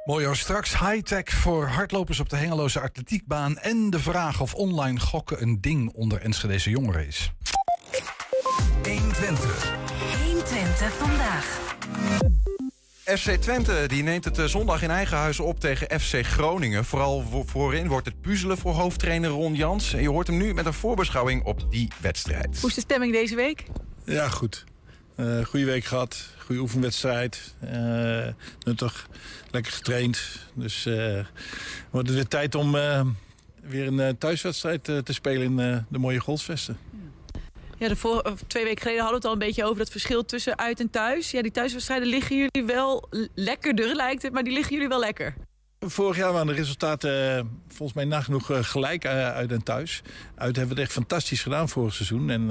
[0.05, 0.37] Mooi hoor.
[0.37, 3.59] Straks high-tech voor hardlopers op de Hengeloze atletiekbaan.
[3.59, 7.33] En de vraag of online gokken een ding onder Enschedeze jongeren is.
[8.83, 9.73] 120.
[10.25, 12.32] 120 vandaag.
[13.05, 16.85] FC Twente die neemt het eh, zondag in eigen huis op tegen FC Groningen.
[16.85, 19.93] Vooral vo- voorin wordt het puzzelen voor hoofdtrainer Ron Jans.
[19.95, 22.59] En je hoort hem nu met een voorbeschouwing op die wedstrijd.
[22.61, 23.65] Hoe is de stemming deze week?
[24.05, 24.65] Ja, goed.
[25.17, 26.25] Eh goede week gehad.
[26.39, 27.55] Goede oefenwedstrijd.
[27.61, 28.27] Eh,
[28.65, 29.09] nuttig.
[29.51, 30.21] Lekker getraind.
[30.55, 31.25] Dus eh
[31.91, 33.01] wordt het weer tijd om eh,
[33.63, 36.79] weer een thuiswedstrijd te spelen in eh, de mooie Goldsvesten.
[37.79, 40.25] Ja, de voor, twee weken geleden hadden we het al een beetje over dat verschil
[40.25, 41.31] tussen uit en thuis.
[41.31, 45.35] Ja, die thuiswedstrijden liggen jullie wel lekkerder, lijkt het, maar die liggen jullie wel lekker.
[45.87, 50.03] Vorig jaar waren de resultaten eh, volgens mij nagenoeg eh, gelijk eh, uit en thuis.
[50.35, 52.31] Uit hebben we het echt fantastisch gedaan vorig seizoen.
[52.31, 52.49] En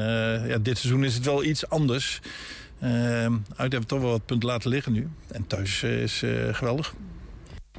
[0.47, 2.19] ja, dit seizoen is het wel iets anders.
[2.79, 2.91] Uit
[3.55, 5.09] hebben we toch wel wat punten laten liggen nu.
[5.27, 6.93] En thuis is geweldig.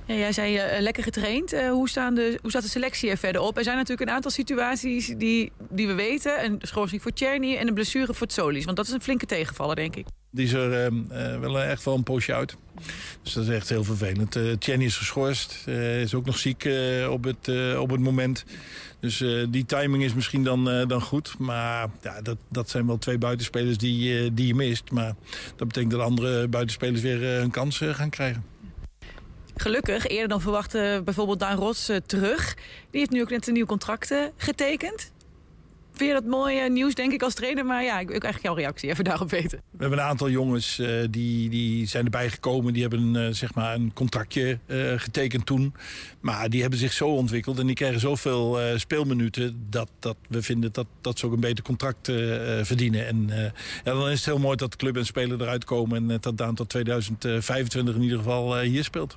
[0.07, 1.53] Ja, jij zei eh, lekker getraind.
[1.53, 3.57] Eh, hoe, staan de, hoe staat de selectie er verder op?
[3.57, 6.45] Er zijn natuurlijk een aantal situaties die, die we weten.
[6.45, 8.65] Een schorsing voor Czerny en een blessure voor Solis.
[8.65, 10.07] Want dat is een flinke tegenvaller, denk ik.
[10.31, 12.57] Die is er ehm, eh, wel echt wel een poosje uit.
[13.23, 14.37] Dus dat is echt heel vervelend.
[14.37, 15.63] Uh, is geschorst.
[15.67, 16.69] eh, is ook nog ziek
[17.09, 18.45] op, het, op het moment.
[19.01, 21.39] Dus die timing is misschien dan, dan goed.
[21.39, 24.91] Maar ja, dat, dat zijn wel twee buitenspelers die, die je mist.
[24.91, 25.15] Maar
[25.57, 28.45] dat betekent dat andere buitenspelers weer hun kans gaan krijgen.
[29.57, 30.73] Gelukkig, eerder dan verwacht
[31.05, 32.55] bijvoorbeeld Daan Rots eh, terug.
[32.91, 35.13] Die heeft nu ook net een nieuw contract eh, getekend.
[35.93, 37.65] Vind je dat mooi eh, nieuws, denk ik, als trainer?
[37.65, 39.63] Maar ja, ik wil eigenlijk jouw reactie even daarop weten.
[39.71, 42.73] We hebben een aantal jongens die, die zijn erbij gekomen.
[42.73, 44.59] Die hebben zeg maar een contractje
[44.97, 45.75] getekend toen.
[46.21, 49.67] Maar die hebben zich zo ontwikkeld en die krijgen zoveel speelminuten...
[49.71, 52.07] Dat, dat we vinden dat, dat ze ook een beter contract
[52.63, 53.07] verdienen.
[53.07, 53.27] En
[53.85, 56.11] ja, dan is het heel mooi dat club en speler eruit komen...
[56.11, 59.17] en dat Daan tot 2025 in ieder geval hier speelt.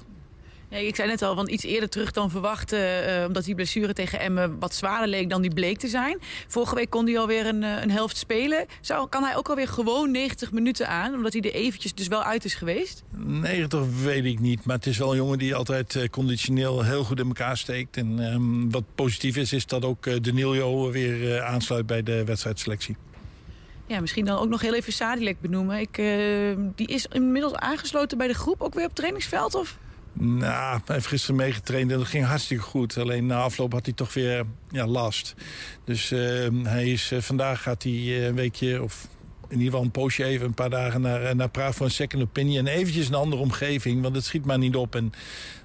[0.69, 2.71] Ja, ik zei net al, want iets eerder terug dan verwacht...
[2.71, 6.17] eh, omdat die blessure tegen Emmen wat zwaarder leek dan die bleek te zijn.
[6.47, 8.65] Vorige week kon hij alweer een, eh, een helft spelen.
[8.81, 11.13] Zou, kan hij ook alweer gewoon 90 minuten aan?
[11.13, 13.03] Omdat hij er eventjes dus wel uit is geweest?
[13.17, 17.03] 90 weet ik niet, maar het is wel een jongen die altijd eh, conditioneel heel
[17.03, 17.97] goed in elkaar steekt.
[17.97, 22.95] En ehm, wat positief is, is dat ook eh, Danilo weer aansluit bij de wedstrijdselectie.
[23.87, 25.79] Ja, misschien dan ook nog heel even Sadilek benoemen.
[25.79, 25.95] Ik,
[26.75, 29.55] die is inmiddels aangesloten bij de groep, ook weer op het trainingsveld?
[29.55, 29.77] Of?
[30.19, 32.97] Nou, hij heeft gisteren meegetraind en dat ging hartstikke goed.
[32.97, 35.35] Alleen na afloop had hij toch weer ja, last.
[35.83, 39.07] Dus ehm, hij is, eh, vandaag gaat hij eh, een weekje, of
[39.41, 41.91] in ieder geval een poosje even, een paar dagen naar, eh, naar Praag voor een
[41.91, 42.67] second opinion.
[42.67, 44.95] En eventjes een andere omgeving, want het schiet maar niet op.
[44.95, 45.09] En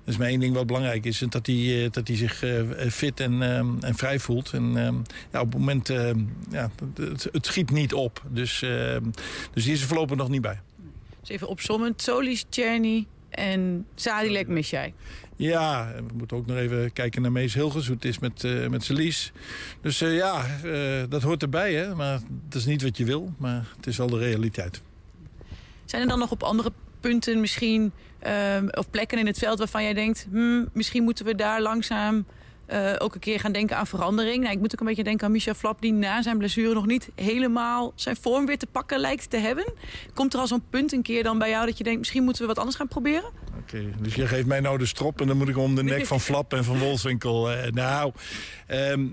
[0.05, 2.45] dat is maar één ding wat belangrijk is, dat hij, dat hij zich
[2.91, 4.53] fit en, ehm, en vrij voelt.
[4.53, 4.95] En ehm,
[5.33, 5.89] ja, op het moment,
[6.51, 8.23] ja, het, het schiet niet op.
[8.29, 8.59] Dus,
[9.53, 10.61] dus die is er voorlopig nog niet bij.
[11.21, 12.03] Dus even opzommend.
[12.03, 13.07] Solis, Czerny
[13.41, 14.95] en Sadilek mis jij.
[15.37, 18.67] Ja, we moeten ook nog even kijken naar Mees Hilgers, hoe het is met, eh
[18.67, 19.33] met Celies.
[19.81, 21.95] Dus eh, ja, eh, dat hoort erbij, hè.
[21.95, 24.81] Maar dat is niet wat je wil, maar het is wel de realiteit.
[25.85, 27.93] Zijn er dan nog op andere punten misschien...
[28.19, 30.27] ehm, of plekken in het veld waarvan jij denkt...
[30.31, 32.25] Hmm, misschien moeten we daar langzaam
[32.71, 34.43] eh, ook een keer gaan denken aan verandering.
[34.43, 35.81] Nou, ik moet ook een beetje denken aan Michel Flap...
[35.81, 39.73] die na zijn blessure nog niet helemaal zijn vorm weer te pakken lijkt te hebben.
[40.15, 41.99] Komt er al zo'n punt een keer dan bij jou dat je denkt...
[41.99, 43.31] misschien moeten we wat anders gaan proberen?
[43.59, 46.07] Oké, dus je geeft mij nou de strop en dan moet ik om de nek
[46.07, 47.51] van Flap en van Wolfswinkel.
[47.51, 48.13] eh, nou,
[48.67, 49.07] ehm,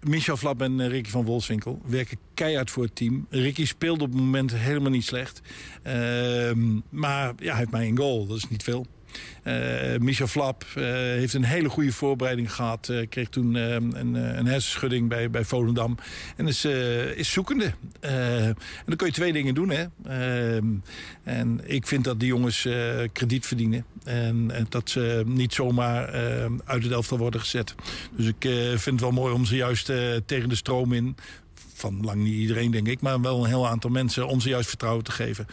[0.00, 3.26] Michel Flap en eh, Ricky van Wolfswinkel werken keihard voor het team.
[3.30, 5.40] Ricky speelt op het moment helemaal niet slecht.
[5.82, 8.86] Ehm, maar ja, hij heeft mij een goal, dat is niet veel.
[9.44, 12.88] Uh, Michel Flap uh, heeft een hele goede voorbereiding gehad.
[12.90, 15.98] Uh, kreeg toen een, een hersenschudding bij, bij Volendam.
[16.36, 16.64] En is,
[17.14, 17.72] is zoekende.
[18.00, 18.56] en
[18.86, 19.70] dan kun je twee dingen doen.
[19.70, 19.84] Hè?
[21.22, 22.68] En ik vind dat die jongens
[23.12, 23.84] krediet verdienen.
[24.04, 26.10] En, en, dat ze niet zomaar
[26.64, 27.74] uit het elftal worden gezet.
[28.16, 29.92] Dus ik vind het wel mooi om ze juist
[30.26, 31.16] tegen de stroom in
[31.78, 34.68] van lang niet iedereen, denk ik, maar wel een heel aantal mensen om ze juist
[34.68, 35.46] vertrouwen te geven.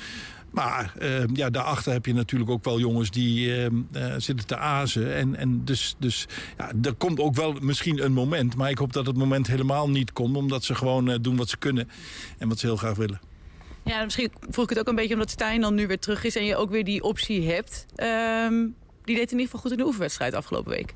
[0.56, 3.70] Maar uh, ja, daarachter heb je natuurlijk ook wel jongens die uh, uh,
[4.18, 5.16] zitten te azen.
[5.16, 6.28] En, en dus, dus
[6.58, 8.56] ja, er komt ook wel misschien een moment.
[8.56, 10.36] Maar ik hoop dat het moment helemaal niet komt.
[10.36, 11.90] Omdat ze gewoon doen wat ze kunnen.
[12.38, 13.22] En wat ze heel graag willen.
[13.84, 16.36] Ja, misschien vroeg ik het ook een beetje omdat Stijn dan nu weer terug is.
[16.36, 17.86] En je ook weer die optie hebt.
[17.96, 18.68] Ehm,
[19.04, 20.94] die deed in ieder geval goed in de oefenwedstrijd afgelopen week.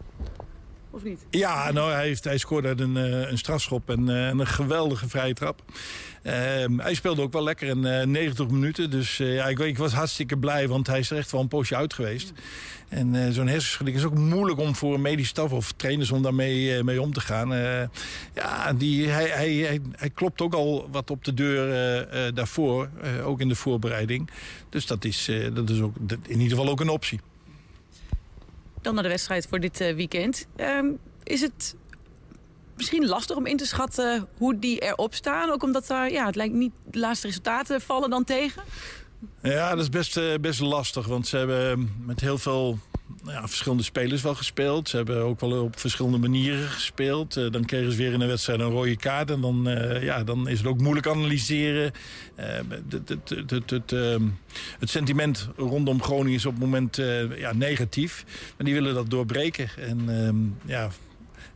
[0.91, 1.25] Of niet?
[1.29, 5.33] Ja, nou, hij, heeft, hij scoorde uit een, een strafschop en, en een geweldige vrije
[5.33, 5.63] trap.
[6.23, 8.89] Ehm, hij speelde ook wel lekker in 90 eh, minuten.
[8.89, 11.47] Dus eh, ja, ik, ik, was hartstikke blij, want hij is er echt wel een
[11.47, 12.33] poosje uit geweest.
[12.89, 16.83] En zo'n hersenschudding is ook moeilijk om voor een medisch staf of trainers om daarmee
[16.83, 17.49] mee om te gaan.
[18.33, 22.89] ja, die, hij, hij, hij, hij, klopt ook al wat op de deur daarvoor,
[23.23, 24.29] ook in de voorbereiding.
[24.69, 27.19] Dus dat is, dat is ook in ieder geval ook een optie.
[28.81, 30.47] Dan naar de wedstrijd voor dit weekend.
[30.55, 30.87] Ehm,
[31.23, 31.75] is het
[32.75, 35.51] misschien lastig om in te schatten hoe die erop staan.
[35.51, 38.63] Ook omdat daar, ja, het lijkt niet, de laatste resultaten vallen dan tegen.
[39.41, 41.05] Ja, dat is best, eh, best lastig.
[41.07, 42.79] Want ze hebben met heel veel
[43.25, 44.89] ja, verschillende spelers wel gespeeld.
[44.89, 47.37] Ze hebben ook wel op verschillende manieren gespeeld.
[47.37, 49.31] Uh, dan kregen ze weer in een wedstrijd een rode kaart.
[49.31, 51.91] En dan, uh, ja, dan is het ook moeilijk analyseren.
[52.35, 54.23] Het, ehm,
[54.79, 56.95] het, sentiment rondom Groningen is op het moment
[57.37, 58.25] ja, negatief.
[58.57, 59.69] Maar die willen dat doorbreken.
[59.77, 60.89] En ehm, ja,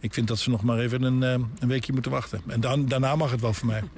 [0.03, 2.41] ik vind dat ze nog maar even een, eh, een weekje moeten wachten.
[2.47, 3.83] En dan, daarna mag het wel voor mij.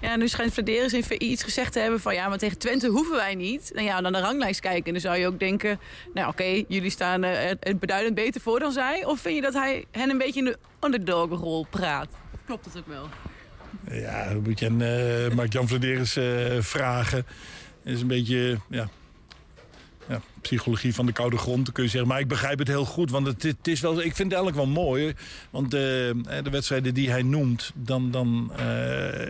[0.00, 2.14] Ja, nu schijnt Vladeris even iets gezegd te hebben van...
[2.14, 3.70] ja, maar tegen Twente hoeven wij niet.
[3.74, 4.84] Nou ja, dan de ranglijst kijken.
[4.84, 5.80] En dan zou je ook denken...
[6.14, 9.04] nou oké, jullie staan uh, beduidend beter voor dan zij.
[9.04, 12.08] Of vind je dat hij hen een beetje in de underdog-rol praat?
[12.46, 13.08] Klopt dat ook wel?
[13.90, 17.26] Ja, moet je aan uh, Mark-Jan Vladeris uh, vragen.
[17.84, 18.58] is een beetje...
[18.68, 18.88] Ja,
[20.10, 22.08] ja, psychologie van de koude grond, kun je zeggen.
[22.08, 24.56] Maar ik begrijp het heel goed, want het, het is wel, ik vind het eigenlijk
[24.56, 25.14] wel mooi.
[25.50, 28.58] Want de, eh, de wedstrijden die hij noemt, dan, dan uh,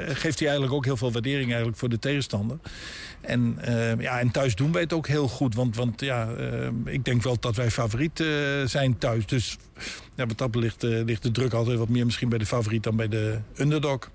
[0.08, 2.58] geeft hij eigenlijk ook heel veel waardering eigenlijk voor de tegenstander.
[3.20, 5.54] En, uh, ja, en thuis doen wij het ook heel goed.
[5.54, 8.24] Want, want ja, uh, ik denk wel dat wij favoriet
[8.64, 9.26] zijn thuis.
[9.26, 9.56] Dus
[10.14, 12.96] ja, wat dat ligt, ligt de druk altijd wat meer misschien bij de favoriet dan
[12.96, 14.10] bij de underdog.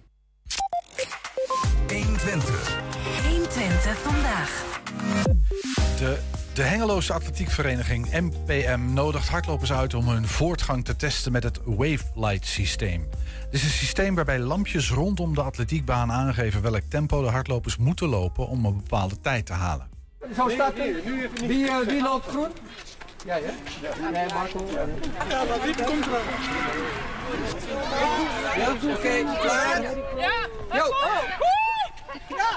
[1.88, 2.78] 120.
[3.24, 4.80] 120 vandaag.
[5.98, 11.60] De de Hengeloze Atletiekvereniging MPM nodigt hardlopers uit om hun voortgang te testen met het
[11.66, 13.10] Wavelight systeem.
[13.52, 18.08] Dit is een systeem waarbij lampjes rondom de atletiekbaan aangeven welk tempo de hardlopers moeten
[18.08, 19.90] lopen om een bepaalde tijd te halen.
[20.36, 20.74] Zo staat
[21.46, 22.52] Wie, uh, wie loopt groen?
[23.26, 23.52] Jij hè?
[23.88, 24.10] Ja.
[24.10, 24.66] Nee, Marco.
[25.30, 26.22] Ja, maar wie komt er?
[28.58, 29.40] Ja, oké.
[29.42, 29.82] Klaar?
[29.82, 30.32] Ja.
[30.74, 30.94] Jo.
[32.28, 32.50] Ja.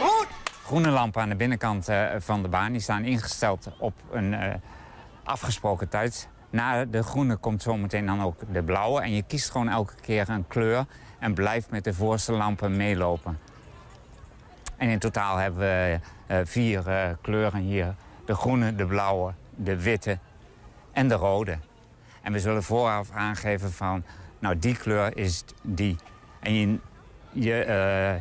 [0.00, 0.40] Goed
[0.72, 2.72] groene lampen aan de binnenkant uh, van de baan.
[2.72, 4.54] Die staan ingesteld op een uh,
[5.24, 6.28] afgesproken tijd.
[6.50, 9.00] Na de groene komt zometeen dan ook de blauwe.
[9.00, 10.84] En je kiest gewoon elke keer een kleur
[11.18, 13.38] en blijft met de voorste lampen meelopen.
[14.76, 16.00] En in totaal hebben we
[16.30, 16.82] uh, vier
[17.20, 17.94] kleuren hier.
[18.24, 20.18] De groene, de blauwe, de witte
[20.92, 21.58] en de rode.
[22.22, 24.04] En we zullen vooraf aangeven van,
[24.38, 25.96] nou die kleur is die.
[26.40, 26.80] En
[27.32, 28.20] je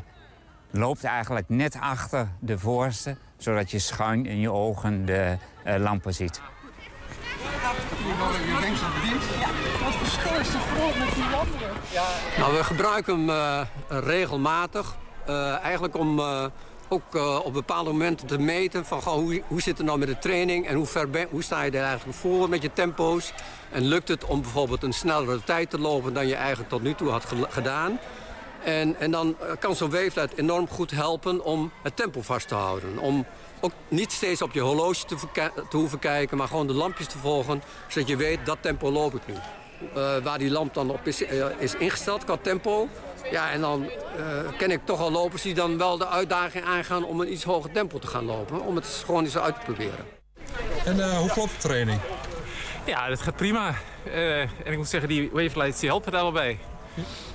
[0.71, 3.15] loopt eigenlijk net achter de voorste...
[3.37, 6.41] zodat je schuin in je ogen de uh, lampen ziet.
[9.83, 10.37] Wat verschil er
[10.99, 11.23] met die?
[12.37, 14.95] Nou, we gebruiken hem uh, regelmatig.
[15.29, 16.21] Uh, eigenlijk om
[16.89, 18.85] ook op bepaalde momenten te meten...
[18.85, 21.61] van goh, hoe, hoe zit het nou met de training en hoe, ver hoe sta
[21.61, 23.33] je er eigenlijk voor met je tempo's.
[23.71, 26.13] En lukt het om bijvoorbeeld een snellere tijd te lopen...
[26.13, 27.99] dan je eigenlijk tot nu toe had gedaan...
[28.63, 32.55] En, en dan eh, kan zo'n weeflet enorm goed helpen om het tempo vast te
[32.55, 32.97] houden.
[32.97, 33.25] Om
[33.59, 35.15] ook niet steeds op je horloge te,
[35.69, 37.63] te hoeven kijken, maar gewoon de lampjes te volgen.
[37.87, 39.33] Zodat je weet, dat tempo loop ik nu.
[39.33, 42.87] Uh, waar die lamp dan op is, uh, is ingesteld qua tempo.
[43.31, 47.03] Ja, en dan uh, ken ik toch al lopers die dan wel de uitdaging aangaan
[47.03, 48.61] om een iets hoger tempo te gaan lopen.
[48.61, 50.05] Om het gewoon eens uit te proberen.
[50.85, 51.99] En hoe klopt de training?
[52.85, 53.75] Ja, dat gaat prima.
[54.13, 56.59] en ik moet zeggen, die wavelights die helpen daar wel bij.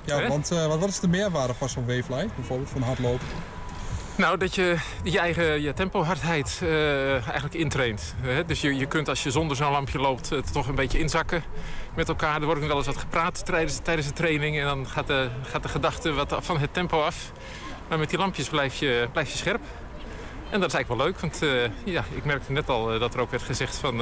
[0.04, 3.26] Ja, want uh, wat is de meerwaarde van zo'n wavelight, bijvoorbeeld van hardlopen?
[4.16, 8.14] Nou, dat je je eigen je tempohardheid uh, eigenlijk intraint.
[8.20, 8.44] Hè?
[8.44, 11.42] Dus je, je kunt als je zonder zo'n lampje loopt uh, toch een beetje inzakken
[11.94, 12.34] met elkaar.
[12.40, 14.58] Er wordt nog wel eens wat gepraat tijdens, tijdens de training.
[14.58, 17.32] En dan gaat de, gaat de gedachte wat van het tempo af.
[17.88, 19.62] Maar met die lampjes blijf je, blijf je scherp.
[20.50, 23.20] En dat is eigenlijk wel leuk, want uh, ja, ik merkte net al dat er
[23.20, 24.00] ook werd gezegd van...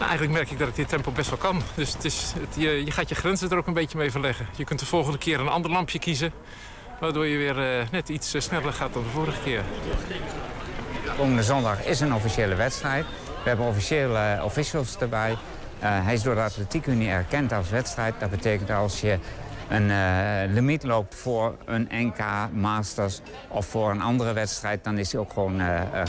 [0.00, 1.62] nou, eigenlijk merk ik dat ik dit tempo best wel kan.
[1.74, 4.46] Dus het is, het, je, gaat je grenzen er ook een beetje mee verleggen.
[4.56, 6.32] Je kunt de volgende keer een ander lampje kiezen...
[7.00, 9.62] Waardoor je weer uh, net iets uh, sneller gaat dan de vorige keer.
[11.16, 13.04] Komende zondag is een officiële wedstrijd.
[13.42, 15.36] We hebben officiële officials erbij.
[15.78, 18.14] Hij is door de Atletiekunie erkend als wedstrijd.
[18.18, 19.18] Dat betekent als je
[19.68, 19.92] een
[20.52, 24.84] limiet loopt voor een NK, Masters of voor een andere wedstrijd...
[24.84, 25.60] dan is hij ook gewoon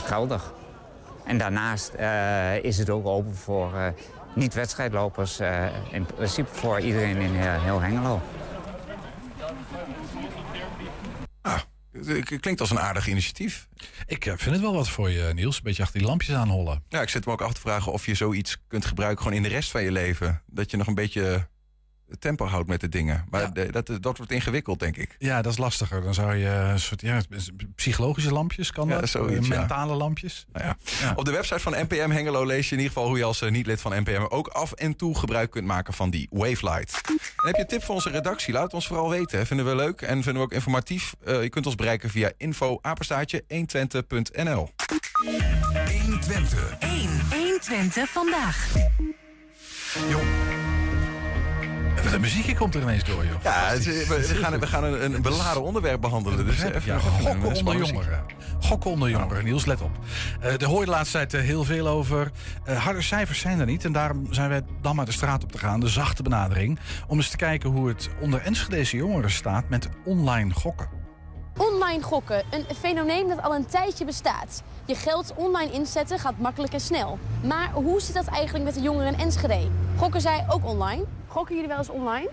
[0.04, 0.52] geldig.
[1.26, 1.92] En daarnaast
[2.62, 3.94] is het ook open voor
[4.34, 5.40] niet-wedstrijdlopers.
[5.90, 8.20] in principe voor iedereen in heel Hengelo.
[12.40, 13.68] Klinkt als een aardig initiatief.
[14.06, 15.56] Ik vind het wel wat voor je, Niels.
[15.56, 16.82] Een beetje achter die lampjes aanhollen.
[16.88, 19.42] Ja, ik zit me ook af te vragen of je zoiets kunt gebruiken gewoon in
[19.42, 20.42] de rest van je leven.
[20.46, 21.48] Dat je nog een beetje
[22.18, 23.24] tempo houdt met de dingen.
[23.30, 25.16] Maar dat, dat wordt ingewikkeld, denk ik.
[25.18, 26.02] Ja, dat is lastiger.
[26.02, 27.20] Dan zou je een soort ja,
[27.74, 29.08] psychologische lampjes, kan dat?
[29.08, 30.46] Zoiets, Mentale lampjes.
[30.52, 31.12] Nou ja.
[31.16, 33.08] Op de website van NPM Hengelo lees je in ieder geval...
[33.08, 36.10] hoe je als eh, niet-lid van NPM ook af en toe gebruik kunt maken van
[36.10, 37.00] die Wavelight.
[37.06, 38.52] En heb je een tip voor onze redactie?
[38.52, 39.46] Laat het ons vooral weten.
[39.46, 41.14] Vinden we leuk en vinden we ook informatief.
[41.26, 44.70] Uh, je kunt ons bereiken via info apenstaartje 120.nl
[46.02, 46.76] 120.
[46.78, 48.72] 1, 120 vandaag.
[50.08, 50.51] Jong.
[52.12, 53.42] De muziekje komt er ineens door, joh.
[53.42, 56.46] Ja, we, gaan, we gaan een, een beladen onderwerp behandelen.
[56.46, 58.24] Dus even ja, gokken onder jongeren.
[58.60, 59.44] Gokken onder jongeren.
[59.44, 59.90] Niels, let op.
[60.44, 62.30] Uh, daar hoor je de laatste tijd uh, heel veel over.
[62.68, 63.84] Uh, harde cijfers zijn er niet.
[63.84, 65.80] En daarom zijn wij dan maar de straat op te gaan.
[65.80, 66.78] De zachte benadering.
[67.06, 71.01] Om eens te kijken hoe het onder Enschedeze jongeren staat met online gokken.
[71.56, 74.62] Online gokken, een fenomeen dat al een tijdje bestaat.
[74.86, 77.18] Je geld online inzetten gaat makkelijk en snel.
[77.44, 79.68] Maar hoe zit dat eigenlijk met de jongeren in Enschede?
[79.96, 81.04] Gokken zij ook online?
[81.26, 82.30] Gokken jullie wel eens online?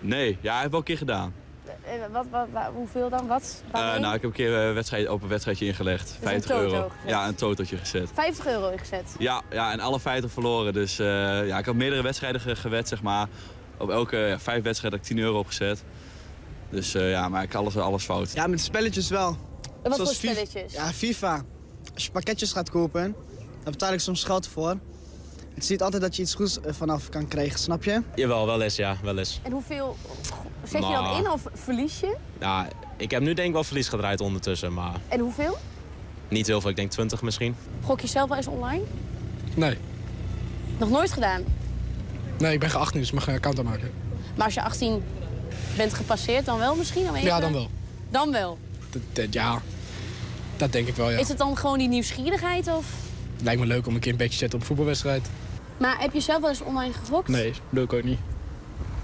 [0.00, 1.34] Nee, ja, ik heb wel een keer gedaan.
[1.66, 3.26] Uh, wat, wat, wat, hoeveel dan?
[3.26, 3.62] Wat?
[3.74, 6.16] Uh, nou, ik heb een keer een wedstrijd, open wedstrijdje ingelegd.
[6.20, 6.88] Dus 50 euro.
[6.88, 7.10] Gezet.
[7.10, 8.10] Ja, een totootje gezet.
[8.14, 9.14] 50 euro ingezet?
[9.18, 10.72] Ja, ja en alle 50 verloren.
[10.72, 11.06] Dus uh,
[11.46, 13.28] ja, ik had meerdere wedstrijden gewet, zeg maar.
[13.76, 15.84] Op elke ja, vijf wedstrijden heb ik 10 euro opgezet.
[16.70, 18.32] Dus ja, maar ik alles, alles fout.
[18.32, 19.28] Ja, met spelletjes wel.
[19.28, 20.72] En wat Zoals voor spelletjes?
[20.72, 21.42] Ja, FIFA.
[21.94, 23.14] Als je pakketjes gaat kopen,
[23.62, 24.76] dan betaal ik soms geld voor.
[25.54, 28.02] Het is niet altijd dat je iets goeds vanaf kan krijgen, snap je?
[28.14, 29.40] Jawel, wel eens, ja, wel eens.
[29.42, 29.96] En hoeveel
[30.62, 32.16] zet je dan in of verlies je?
[32.40, 35.00] Ja, ik heb nu denk ik wel verlies gedraaid ondertussen, maar...
[35.08, 35.58] En hoeveel?
[36.28, 37.56] Niet heel veel, ik denk 20 misschien.
[37.82, 38.82] Gok je zelf wel eens online?
[39.54, 39.78] Nee.
[40.78, 41.44] Nog nooit gedaan?
[42.38, 43.90] Nee, ik ben geen 18, dus mag geen account aanmaken.
[44.36, 45.02] Maar als je 18
[45.78, 47.08] bent gepasseerd, dan wel misschien?
[47.08, 47.28] Om even...
[47.28, 47.68] Ja, dan wel.
[48.10, 48.58] Dan wel?
[48.90, 49.62] Dat, dat, ja,
[50.56, 51.18] dat denk ik wel, ja.
[51.18, 52.86] Is het dan gewoon die nieuwsgierigheid of...
[53.42, 55.28] Lijkt me leuk om een keer een beetje te zetten op een voetbalwedstrijd.
[55.76, 57.28] Maar heb je zelf wel eens online gegokt?
[57.28, 58.18] Nee, doe ik ook niet.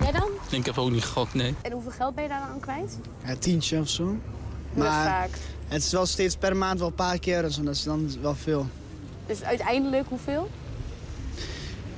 [0.00, 0.28] Jij dan?
[0.50, 1.54] Ik heb ook niet gegokt, nee.
[1.62, 2.98] En hoeveel geld ben je daar dan aan kwijt?
[3.24, 4.16] Ja, tientje of zo.
[4.74, 5.30] Maar vaak.
[5.68, 8.10] het is wel steeds per maand wel een paar keer en zo, dat is dan
[8.20, 8.66] wel veel.
[9.26, 10.50] Dus uiteindelijk hoeveel?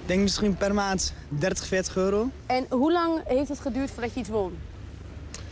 [0.07, 2.30] Ik denk misschien per maand 30, 40 euro.
[2.46, 4.59] En hoe lang heeft het geduurd voordat je iets won?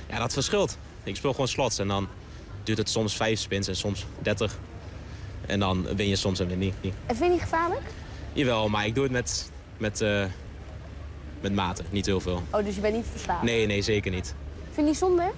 [0.08, 0.78] Ja, dat verschilt.
[1.02, 2.08] Ik speel gewoon slots en dan
[2.62, 4.58] duurt het soms 5 spins en soms 30.
[5.46, 6.74] En dan win je soms en win niet.
[6.82, 7.82] En vind je niet gevaarlijk?
[8.32, 10.24] Jawel, maar ik doe het met, met, uh,
[11.40, 12.42] met mate, niet heel veel.
[12.50, 13.42] Oh, dus je bent niet verslaafd?
[13.42, 14.34] Nee, nee, zeker niet.
[14.64, 15.30] Vind je niet zonde?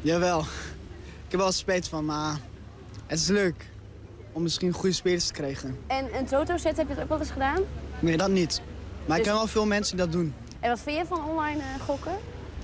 [0.00, 0.40] Jawel.
[0.40, 2.38] Ik heb wel spijt van, maar
[3.06, 3.66] het is leuk
[4.32, 5.78] om misschien goede spelers te krijgen.
[5.86, 7.62] En een toto-set, heb je het ook wel eens gedaan?
[8.00, 8.60] Nee, dat niet.
[9.06, 9.16] Maar dus...
[9.16, 10.34] ik ken wel veel mensen die dat doen.
[10.60, 12.12] En wat vind je van online uh, gokken?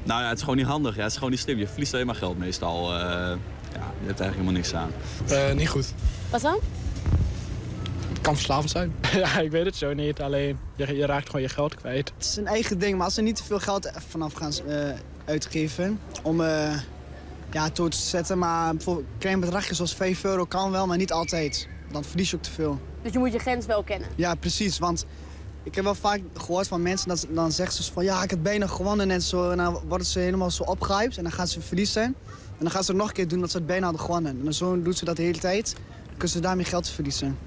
[0.02, 0.94] Nou ja, het is gewoon niet handig.
[0.94, 1.58] Ja, het is gewoon niet slim.
[1.58, 2.92] Je verliest alleen maar geld meestal.
[2.92, 3.36] Uh, ja,
[4.00, 4.90] je hebt eigenlijk helemaal niks aan.
[5.30, 5.92] Uh, niet goed.
[6.30, 6.58] Wat dan?
[8.08, 8.94] Het kan verslavend zijn.
[9.24, 10.20] ja, ik weet het zo niet.
[10.20, 12.12] Alleen, je, je, raakt gewoon je geld kwijt.
[12.16, 14.90] Het is een eigen ding, maar als ze niet te veel geld vanaf gaan uh,
[15.24, 16.00] uitgeven...
[16.22, 16.78] om uh,
[17.50, 21.12] ja, toe te zetten, maar bijvoorbeeld klein bedragje zoals 5 euro kan wel, maar niet
[21.12, 21.68] altijd.
[21.90, 22.80] Dan verlies je ook te veel.
[23.02, 24.08] Dus je moet je grens wel kennen?
[24.14, 25.06] Ja, precies, want...
[25.64, 28.42] Ik heb wel vaak gehoord van mensen dat dan zeggen ze van ja, ik heb
[28.42, 29.50] bijna gewonnen en zo.
[29.50, 32.02] En dan worden ze helemaal zo opgehyped en dan gaan ze verliezen.
[32.02, 32.14] En
[32.58, 34.46] dan gaan ze het nog een keer doen dat ze het bijna hadden gewonnen.
[34.46, 35.74] En zo doen ze dat de hele tijd.
[35.74, 37.38] Dan kunnen ze daarmee geld verliezen.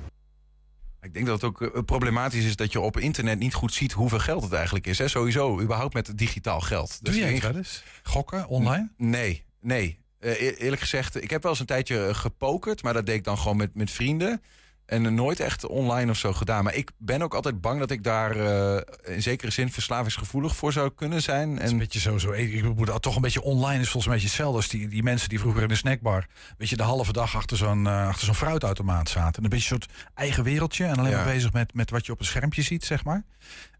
[1.02, 4.20] Ik denk dat het ook problematisch is dat je op internet niet goed ziet hoeveel
[4.20, 4.98] geld het eigenlijk is.
[4.98, 5.08] Hè?
[5.08, 7.00] Sowieso, überhaupt met digitaal geld.
[7.02, 7.84] Doe jij dat eens?
[8.04, 8.90] Gokken, online?
[8.98, 10.00] Nee, nee.
[10.20, 13.38] Uh, eerlijk gezegd, ik heb wel eens een tijdje gepokerd, maar dat deed ik dan
[13.38, 14.42] gewoon met, met vrienden.
[14.88, 16.64] En nooit echt online of zo gedaan.
[16.64, 20.72] Maar ik ben ook altijd bang dat ik daar eh, in zekere zin verslavingsgevoelig voor
[20.74, 21.54] zou kunnen zijn.
[21.54, 22.32] Het is een beetje zo, zo.
[22.32, 25.30] Ik moet dat toch een beetje online is volgens mij hetzelfde als die, die mensen
[25.30, 26.28] die vroeger in de snackbar,
[26.58, 29.38] weet je, de halve dag achter zo'n eh, achter zo'n fruitautomaat zaten.
[29.38, 31.18] En een beetje een soort eigen wereldje en alleen Ja.
[31.24, 33.24] maar bezig met, met wat je op een schermpje ziet, zeg maar.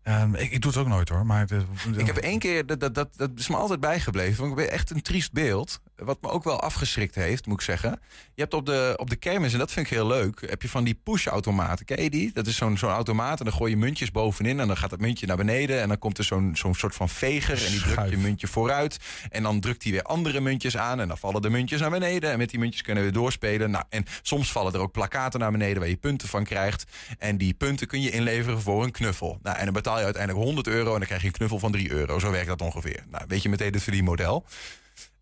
[0.08, 1.66] Ehm, ik, ik doe het ook nooit hoor, maar het-
[1.98, 4.38] Ik heb één keer, dat, dat, dat, dat is me altijd bijgebleven.
[4.48, 5.80] Want ik ben echt een triest beeld.
[5.96, 8.00] Wat me ook wel afgeschrikt heeft, moet ik zeggen.
[8.34, 10.70] Je hebt op de, op de kermis, en dat vind ik heel leuk, heb je
[10.70, 11.86] van die push-automaten.
[11.86, 12.32] Ken je die?
[12.34, 15.00] Dat is zo'n zo'n automaat en dan gooi je muntjes bovenin en dan gaat het
[15.02, 15.82] muntje naar beneden.
[15.82, 18.98] En dan komt er zo'n zo'n soort van veger en die drukt je muntje vooruit.
[19.30, 22.32] En dan drukt hij weer andere muntjes aan en dan vallen de muntjes naar beneden.
[22.32, 23.72] En met die muntjes kunnen we weer doorspelen.
[23.72, 26.84] Nou, en soms vallen er ook plakaten naar beneden waar je punten van krijgt.
[27.18, 29.40] En die punten kun je inleveren voor een knuffel.
[29.42, 31.92] Nou, en dan betaal uiteindelijk 100 euro en dan krijg je een knuffel van 3
[31.92, 32.20] euro.
[32.20, 33.04] Zo werkt dat ongeveer.
[33.10, 34.46] Nou, weet je meteen het verdienmodel.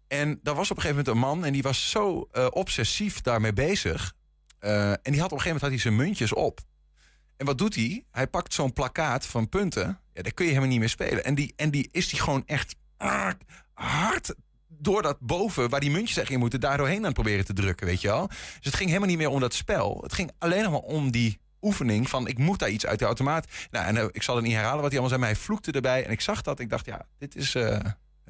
[0.07, 3.21] En daar was op een gegeven moment een man en die was zo eh, obsessief
[3.21, 4.13] daarmee bezig.
[4.59, 6.59] Eh, en die had op een gegeven moment had hij zijn muntjes op.
[7.37, 8.05] En wat doet hij?
[8.11, 9.99] Hij pakt zo'n plakkaat van punten.
[10.13, 11.23] Ja, daar kun je helemaal niet meer spelen.
[11.23, 12.75] En die, en die is die gewoon echt
[13.73, 14.33] hard
[14.67, 17.87] door dat boven, waar die muntjes echt in moeten, daar doorheen aan proberen te drukken,
[17.87, 18.27] weet je wel.
[18.27, 19.99] Dus het ging helemaal niet meer om dat spel.
[20.01, 23.05] Het ging alleen nog maar om die oefening van ik moet daar iets uit de
[23.05, 23.47] automaat.
[23.71, 25.71] Nou, en eh, ik zal het niet herhalen wat hij allemaal zei, maar hij vloekte
[25.71, 26.05] erbij.
[26.05, 27.79] En ik zag dat, ik dacht, ja, dit is, eh,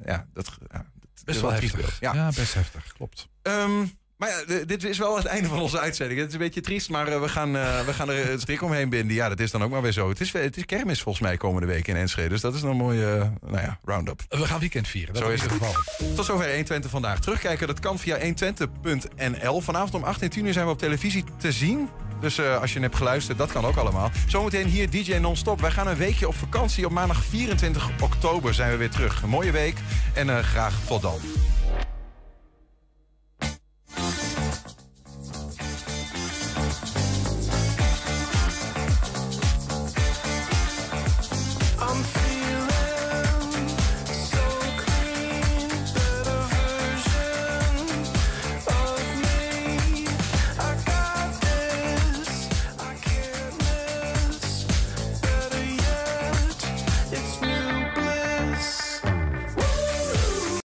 [0.04, 2.00] ja, dat, ja, dat is best wel een heftig.
[2.00, 2.30] Ja.
[2.34, 3.28] best heftig, klopt.
[3.42, 3.84] Ehm,
[4.16, 6.18] maar ja, dit is wel het einde van onze uitzending.
[6.18, 8.88] Het is een beetje triest, maar eh, we, gaan, we gaan er het strik omheen
[8.88, 9.16] binden.
[9.16, 10.08] Ja, dat is dan ook maar weer zo.
[10.08, 12.28] Het is, het is kermis volgens mij komende week in Enschede.
[12.28, 14.22] Dus dat is een mooie nou ja, round-up.
[14.28, 15.74] We gaan weekend vieren, dat Zo is het geval.
[16.14, 17.20] Tot zover 120 vandaag.
[17.20, 19.60] Terugkijken, dat kan via 120.nl.
[19.60, 21.88] Vanavond om 8 en 10 uur zijn we op televisie te zien.
[22.20, 24.10] Dus eh, als je hebt geluisterd, dat kan ook allemaal.
[24.26, 25.60] Zometeen hier DJ Non-Stop.
[25.60, 26.86] Wij gaan een weekje op vakantie.
[26.86, 29.22] Op maandag 24 oktober zijn we weer terug.
[29.22, 29.76] Een mooie week
[30.14, 31.18] en eh, graag tot dan.